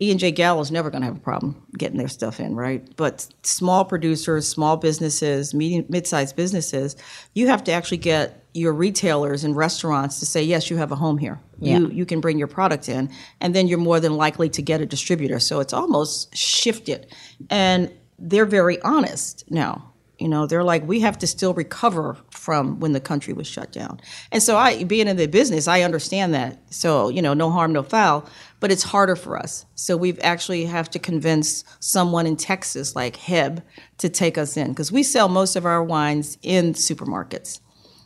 [0.00, 2.56] E and J Gallo is never going to have a problem getting their stuff in,
[2.56, 2.84] right?
[2.96, 6.96] But small producers, small businesses, medium, mid-sized businesses,
[7.34, 10.96] you have to actually get your retailers and restaurants to say yes, you have a
[10.96, 11.40] home here.
[11.58, 11.78] Yeah.
[11.78, 14.80] You you can bring your product in, and then you're more than likely to get
[14.80, 15.38] a distributor.
[15.38, 17.06] So it's almost shifted,
[17.48, 19.92] and they're very honest now.
[20.18, 23.72] You know, they're like, we have to still recover from when the country was shut
[23.72, 24.00] down.
[24.30, 26.60] And so, I, being in the business, I understand that.
[26.72, 28.28] So, you know, no harm, no foul.
[28.62, 29.66] But it's harder for us.
[29.74, 33.60] So we've actually have to convince someone in Texas, like H-E-B,
[33.98, 37.60] to take us in because we sell most of our wines in supermarkets.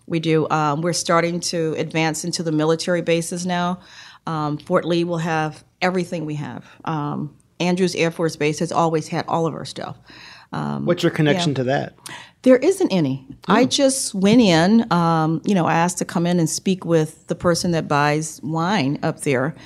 [0.07, 0.49] We do.
[0.49, 3.81] Um, we're starting to advance into the military bases now.
[4.27, 6.65] Um, Fort Lee will have everything we have.
[6.85, 9.97] Um, Andrews Air Force Base has always had all of our stuff.
[10.87, 11.95] What's your connection to that?
[12.43, 13.27] There isn't any.
[13.49, 17.27] I just went in, um, you know, I asked to come in and speak with
[17.27, 19.57] the person that buys wine up there,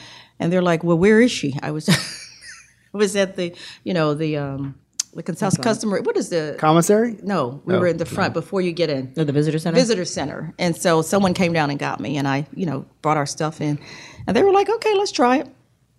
[0.41, 1.89] and they're like, "Well, where is she?" I was,
[2.95, 4.75] I was at the, you know, the um,
[5.15, 6.01] the cons- customer.
[6.01, 6.57] What is the?
[6.59, 7.17] Commissary?
[7.23, 9.13] no, we were in the front before you get in.
[9.17, 9.77] No, the visitor center.
[9.77, 13.17] Visitor center, and so someone came down and got me, and I, you know, brought
[13.17, 13.79] our stuff in,
[14.27, 15.49] and they were like, "Okay, let's try it,"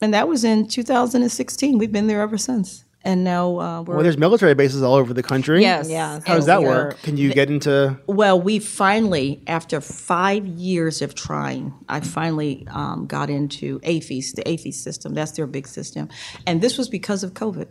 [0.02, 1.78] and that was in 2016.
[1.78, 5.14] We've been there ever since, and now uh, we're Well, there's military bases all over
[5.14, 5.62] the country.
[5.62, 6.20] yes, Yeah.
[6.26, 7.02] How does that work?
[7.02, 7.99] Can you get into?
[8.08, 14.43] Well, we finally, after five years of trying, I finally um, got into AAFES, the
[14.43, 15.14] AAFES system.
[15.14, 16.10] That's their big system.
[16.45, 17.68] And this was because of COVID.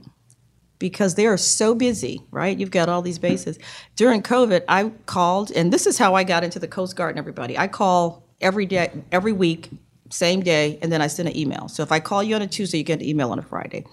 [0.79, 2.59] Because they are so busy, right?
[2.59, 3.59] You've got all these bases.
[3.97, 7.19] During COVID, I called, and this is how I got into the Coast Guard and
[7.19, 7.59] everybody.
[7.59, 9.69] I call every day, every week,
[10.09, 11.69] same day, and then I send an email.
[11.69, 13.85] So if I call you on a Tuesday, you get an email on a Friday.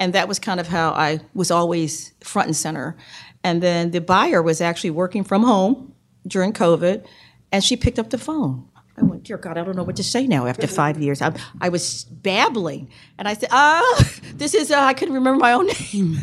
[0.00, 2.96] And that was kind of how I was always front and center.
[3.44, 5.94] And then the buyer was actually working from home
[6.26, 7.06] during COVID,
[7.52, 8.66] and she picked up the phone.
[8.96, 11.22] I went, dear God, I don't know what to say now after five years.
[11.22, 15.52] I, I was babbling, and I said, ah, this is, uh, I couldn't remember my
[15.52, 16.18] own name.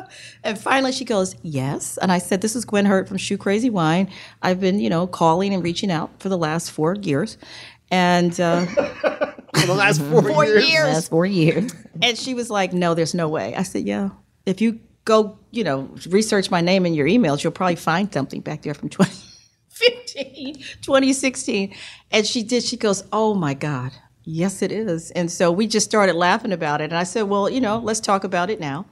[0.44, 1.98] and finally she goes, yes.
[1.98, 4.10] And I said, this is Gwen Hurt from Shoe Crazy Wine.
[4.42, 7.36] I've been, you know, calling and reaching out for the last four years.
[7.90, 8.66] And uh,
[9.60, 10.68] For the last four, four years.
[10.68, 10.94] years.
[10.94, 11.72] That's four years.
[12.02, 13.54] And she was like, no, there's no way.
[13.54, 14.10] I said, yeah.
[14.44, 18.40] If you go, you know, research my name in your emails, you'll probably find something
[18.40, 21.74] back there from 2015, 2016.
[22.10, 22.62] And she did.
[22.62, 23.92] She goes, oh my God.
[24.28, 25.12] Yes, it is.
[25.12, 26.84] And so we just started laughing about it.
[26.84, 28.84] And I said, well, you know, let's talk about it now.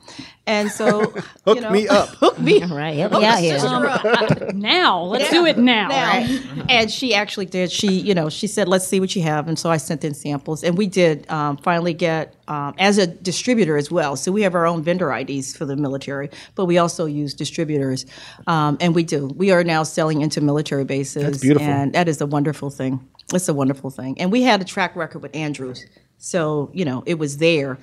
[0.47, 1.01] And so,
[1.45, 2.09] Hook you know, me up.
[2.21, 2.97] hook me All right.
[2.97, 4.53] Help me out here.
[4.53, 5.89] now, let's do it now.
[5.89, 6.65] now.
[6.69, 7.73] And she actually did.
[7.73, 10.13] She, you know, she said, "Let's see what you have." And so I sent in
[10.15, 14.17] samples, and we did um, finally get um, as a distributor as well.
[14.17, 18.05] So we have our own vendor IDs for the military, but we also use distributors,
[18.47, 19.27] um, and we do.
[19.29, 21.23] We are now selling into military bases.
[21.23, 21.69] That's beautiful.
[21.69, 23.09] and that is a wonderful thing.
[23.33, 25.87] It's a wonderful thing, and we had a track record with Andrews.
[26.19, 27.79] So you know, it was there,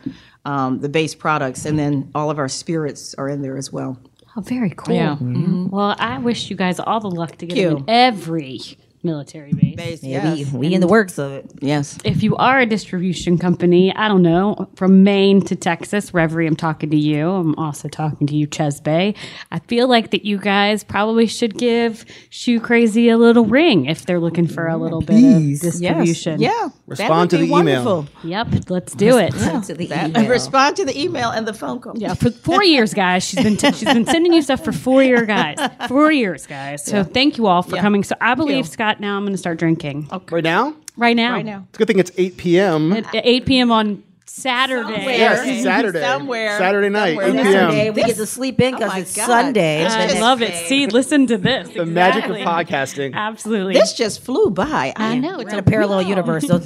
[0.45, 3.97] um, the base products, and then all of our spirits are in there as well.
[4.35, 4.95] Oh, very cool.
[4.95, 5.17] Yeah.
[5.19, 8.61] Well, I wish you guys all the luck to get in every
[9.03, 9.75] military base.
[9.75, 10.51] Base, Yeah, yes.
[10.51, 11.51] we, we in the works of it.
[11.61, 11.97] yes.
[12.03, 16.55] If you are a distribution company, I don't know, from Maine to Texas, Reverie, I'm
[16.55, 17.29] talking to you.
[17.29, 19.15] I'm also talking to you, Chesbay.
[19.51, 24.05] I feel like that you guys probably should give Shoe Crazy a little ring if
[24.05, 25.63] they're looking for a little bit of Please.
[25.63, 25.79] Yes.
[25.79, 26.39] distribution.
[26.41, 26.69] Yeah.
[26.87, 27.85] Respond that to would be the email.
[27.85, 28.29] wonderful.
[28.29, 29.31] Yep, let's do it.
[29.31, 30.29] To the That- email.
[30.29, 31.93] respond to the email and the phone call.
[31.97, 33.23] Yeah, for four years, guys.
[33.23, 35.57] She's been she's been sending you stuff for four year guys.
[35.87, 36.83] Four years, guys.
[36.85, 37.81] So thank you all for Yeah.
[37.81, 38.03] coming.
[38.03, 38.63] So I believe you.
[38.91, 39.01] Scott.
[39.01, 40.75] Now I'm going to start drinking Right now?
[40.97, 41.33] right now.
[41.33, 41.65] Right now.
[41.69, 42.91] It's a good thing it's 8 p.m.
[42.93, 43.71] at 8 p.m.
[43.71, 44.95] on Saturday.
[44.95, 45.17] Somewhere.
[45.17, 46.01] Yes, Saturday.
[46.01, 46.57] Somewhere.
[46.57, 47.27] Saturday night, Somewhere.
[47.27, 47.45] 8 p.m.
[47.51, 49.25] Saturday, we get to sleep in because oh my it's God.
[49.25, 49.83] Sunday.
[49.83, 50.67] It's I next love it.
[50.67, 51.69] See, listen to this.
[51.69, 53.13] The magic of podcasting.
[53.13, 53.73] Absolutely.
[53.73, 54.93] This just flew by.
[54.95, 55.39] I know.
[55.39, 56.61] It's in a a parallel universe, so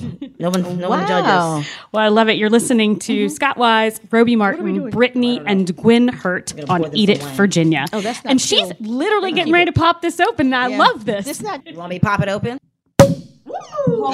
[0.52, 1.26] no one, no one judges.
[1.26, 1.64] Wow.
[1.92, 2.38] Well, I love it.
[2.38, 3.34] You're listening to Mm-hmm.
[3.34, 7.36] Scott Wise, Robey Martin, Brittany, and Gwen Hurt on Eat It, wine.
[7.36, 7.86] Virginia.
[7.94, 8.76] Oh, that's not and she's full.
[8.96, 10.48] literally getting ready to pop this open.
[10.48, 10.78] And I Yeah.
[10.78, 11.28] love this.
[11.28, 11.66] It's not.
[11.66, 12.60] You want me to pop it open?
[13.46, 14.12] Woo!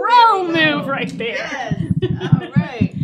[0.00, 1.76] pro move right there.
[2.20, 2.94] All right.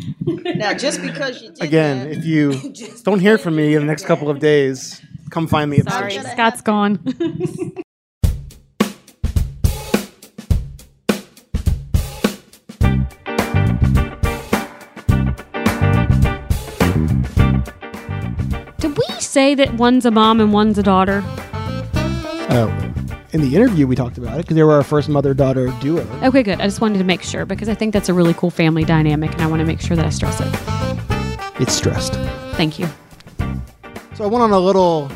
[0.57, 2.73] Now, just because you did Again, that, if you
[3.05, 6.31] don't hear from me in the next couple of days, come find me Sorry, station.
[6.31, 6.99] Scott's gone.
[19.31, 21.23] say that one's a mom and one's a daughter?
[22.53, 22.67] Oh,
[23.33, 26.05] in the interview, we talked about it because they were our first mother daughter duo.
[26.25, 26.61] Okay, good.
[26.61, 29.33] I just wanted to make sure because I think that's a really cool family dynamic
[29.33, 31.61] and I want to make sure that I stress it.
[31.61, 32.15] it's stressed.
[32.57, 32.89] Thank you.
[34.15, 35.09] So I went on a little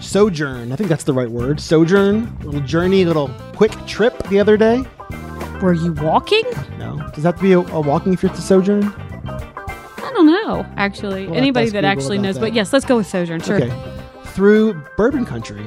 [0.00, 0.72] sojourn.
[0.72, 1.60] I think that's the right word.
[1.60, 4.84] Sojourn, little journey, little quick trip the other day.
[5.62, 6.42] Were you walking?
[6.78, 8.92] No, does that have to be a, a walking if you're the sojourn?
[10.14, 11.26] I don't know, actually.
[11.26, 12.36] We'll Anybody that Google actually knows.
[12.36, 12.40] that.
[12.40, 13.40] But yes, let's go with Sojourn.
[13.40, 13.56] Sure.
[13.60, 13.72] Okay,
[14.26, 15.66] through bourbon country.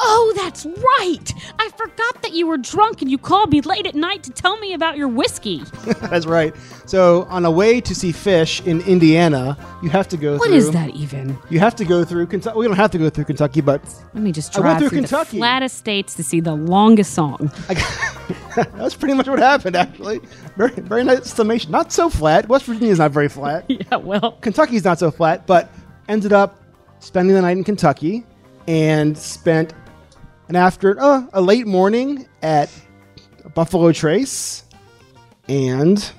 [0.00, 1.32] Oh, that's right.
[1.58, 4.56] I forgot that you were drunk and you called me late at night to tell
[4.58, 5.62] me about your whiskey.
[6.02, 6.54] That's right.
[6.86, 10.56] So on a way to see Phish in Indiana, you have to go What through.
[10.56, 11.36] is that even?
[11.50, 12.56] You have to go through Kentucky.
[12.58, 13.82] We don't have to go through Kentucky, but
[14.14, 15.30] Let me just I went drive through through, Kentucky.
[15.32, 17.50] the flattest states to see the longest song.
[18.54, 19.74] that's pretty much what happened.
[19.76, 20.20] Actually,
[20.56, 21.70] very very nice summation.
[21.72, 22.48] Not so flat.
[22.48, 23.64] West Virginia is not very flat.
[23.68, 25.70] yeah, well, Kentucky's not so flat, but
[26.08, 26.62] ended up
[27.00, 28.24] spending the night in Kentucky
[28.66, 29.72] and spent
[30.48, 32.70] an after uh, a late morning at
[33.54, 34.64] Buffalo Trace
[35.48, 36.10] and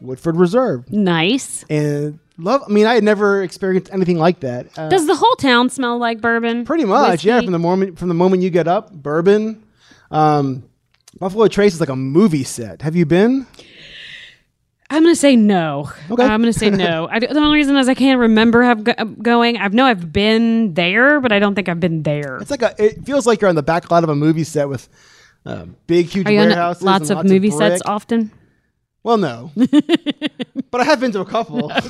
[0.00, 0.90] Woodford Reserve.
[0.92, 1.64] nice.
[1.68, 2.62] And love.
[2.66, 4.66] I mean, I had never experienced anything like that.
[4.78, 6.64] Uh, Does the whole town smell like bourbon?
[6.64, 7.40] pretty much, yeah.
[7.40, 9.64] From the moment from the moment you get up, bourbon.
[10.10, 10.64] Um,
[11.18, 12.82] Buffalo Trace is like a movie set.
[12.82, 13.46] Have you been?
[14.90, 15.90] I'm gonna say no.
[16.10, 16.22] Okay.
[16.24, 17.08] I'm gonna say no.
[17.10, 19.58] I, the only reason is I can't remember have go, going.
[19.58, 22.38] I know I've been there, but I don't think I've been there.
[22.38, 22.74] It's like a.
[22.82, 24.88] It feels like you're on the back lot of a movie set with
[25.44, 27.58] uh, big, huge Are you on warehouses, lots and of movie brick.
[27.58, 28.30] sets often?
[29.02, 29.52] Well, no,
[30.70, 31.70] but I have been to a couple.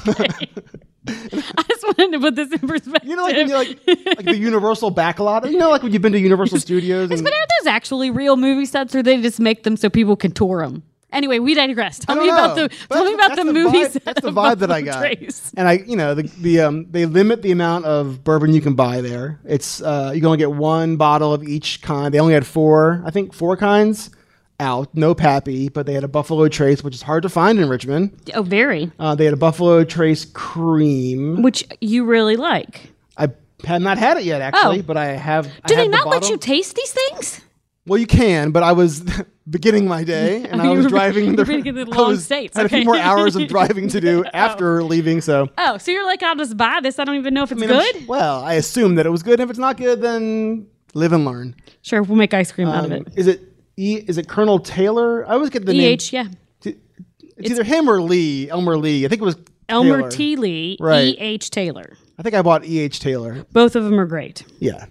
[1.09, 3.09] I just wanted to put this in perspective.
[3.09, 5.51] you know, like when you like like the Universal back lot.
[5.51, 7.11] You know, like when you've been to Universal Studios.
[7.11, 10.17] And, But are those actually real movie sets, or they just make them so people
[10.17, 10.83] can tour them?
[11.11, 11.99] Anyway, we digress.
[12.01, 14.05] Tell me don't about the But tell me about the that's movie vibe-.
[14.05, 15.01] That's the vibe that I got.
[15.01, 15.53] Trace.
[15.57, 18.75] And I, you know, the the um they limit the amount of bourbon you can
[18.75, 19.41] buy there.
[19.45, 22.13] It's uh you can only get one bottle of each kind.
[22.13, 24.11] They only had four, I think four kinds
[24.61, 24.95] out.
[24.95, 28.31] No Pappy, but they had a Buffalo Trace, which is hard to find in Richmond.
[28.35, 28.91] Oh, very.
[28.99, 31.43] Uh, they had a Buffalo Trace Cream.
[31.43, 32.91] Which you really like.
[33.17, 33.29] I
[33.65, 34.83] have not had it yet, actually, Oh.
[34.83, 35.47] but I have.
[35.47, 37.41] Do I they have the not let you taste these things?
[37.89, 39.03] Well, you can, but I was
[39.51, 41.35] beginning my day, and I was driving.
[41.37, 44.25] the, the I long was- states, Had a few more hours of driving to do
[44.33, 45.21] after leaving.
[45.21, 46.99] So, Oh, so you're like, I'll just buy this.
[46.99, 48.07] I don't even know if it's I mean, good.
[48.09, 49.41] well, I assume that it was good.
[49.41, 51.55] If it's not good, then live and learn.
[51.83, 53.13] Sure, we'll make ice cream out of Um, it.
[53.17, 53.41] Is it
[53.77, 54.03] E?
[54.07, 55.27] Is it Colonel Taylor?
[55.27, 55.99] I always get the name.
[55.99, 56.27] EH, yeah.
[57.41, 58.51] It's, either him or Lee.
[58.51, 59.05] Elmer Lee.
[59.05, 59.37] I think it was
[59.69, 60.11] Elmer Taylor.
[60.11, 60.35] T.
[60.37, 61.15] Lee, Right.
[61.15, 61.51] E.H.
[61.51, 61.97] Taylor.
[62.19, 62.81] I think I bought E.
[62.81, 62.99] H.
[62.99, 63.47] Taylor.
[63.53, 64.43] Both of them are great.
[64.59, 64.87] Yeah,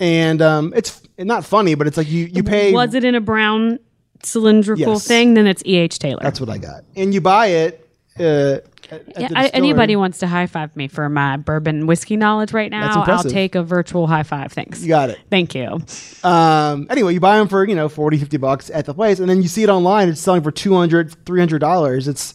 [0.00, 2.72] and um, it's not funny, but it's like you you pay.
[2.72, 3.78] Was it in a brown
[4.22, 5.06] cylindrical Yes.
[5.06, 5.34] thing?
[5.34, 5.98] Then it's E.H.
[5.98, 6.20] Taylor.
[6.22, 7.84] That's what I got, and you buy it.
[8.18, 8.22] Uh,
[8.90, 9.50] at, at Yeah, the I, distillery.
[9.52, 13.08] anybody wants to high five me for my bourbon whiskey knowledge right That's now, I'll
[13.08, 13.30] impressive.
[13.32, 14.52] take a virtual high five.
[14.52, 14.82] Thanks.
[14.82, 15.18] You got it.
[15.30, 15.78] Thank you.
[16.24, 19.28] Um, anyway, you buy them for, you know, 40, 50 bucks at the place, and
[19.28, 22.08] then you see it online, it's selling for 200 $300.
[22.08, 22.34] It's,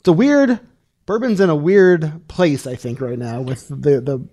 [0.00, 0.60] it's a weird,
[1.06, 4.28] bourbon's in a weird place, I think, right now with the, the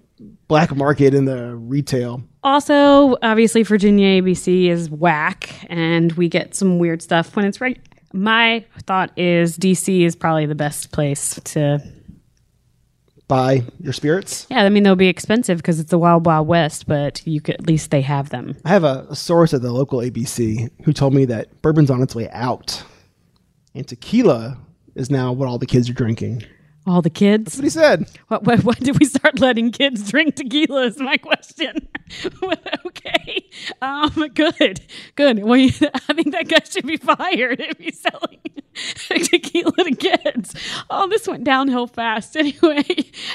[0.48, 2.24] black market in the retail.
[2.44, 7.80] Also, obviously, Virginia ABC is whack, and we get some weird stuff when it's right.
[8.14, 11.82] My thought is DC is probably the best place to.
[13.28, 14.46] Buy your spirits.
[14.52, 17.56] Yeah, I mean they'll be expensive because it's the wild, wild west, but you could
[17.56, 18.56] at least they have them.
[18.64, 22.04] I have a, a source at the local ABC who told me that bourbon's on
[22.04, 22.84] its way out,
[23.74, 24.60] and tequila
[24.94, 26.44] is now what all the kids are drinking.
[26.86, 27.46] That's All the kids.
[27.46, 28.10] That's what he said.
[28.28, 30.84] What, what, when did we start letting kids drink tequila?
[30.84, 31.88] Is my question.
[32.86, 33.50] okay,
[33.82, 34.82] um, good,
[35.16, 35.44] good.
[35.44, 35.72] Well, you,
[36.10, 38.40] I think that guy should be fired if he's selling
[39.26, 40.54] tequila to kids.
[40.90, 42.38] Oh, this went downhill fast.
[42.38, 42.84] Anyway,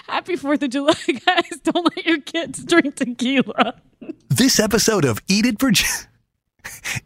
[0.06, 0.94] happy Fourth of July,
[1.26, 1.58] guys!
[1.64, 3.80] Don't let your kids drink tequila.
[4.28, 6.08] This episode of Eat It Virginia.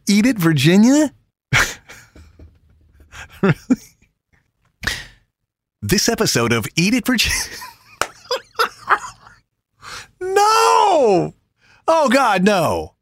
[0.07, 1.15] Eat It Virginia?
[3.41, 3.94] really?
[5.87, 7.37] This episode of Eat It Virginia.
[10.19, 11.35] no!
[11.87, 12.95] Oh, God, no.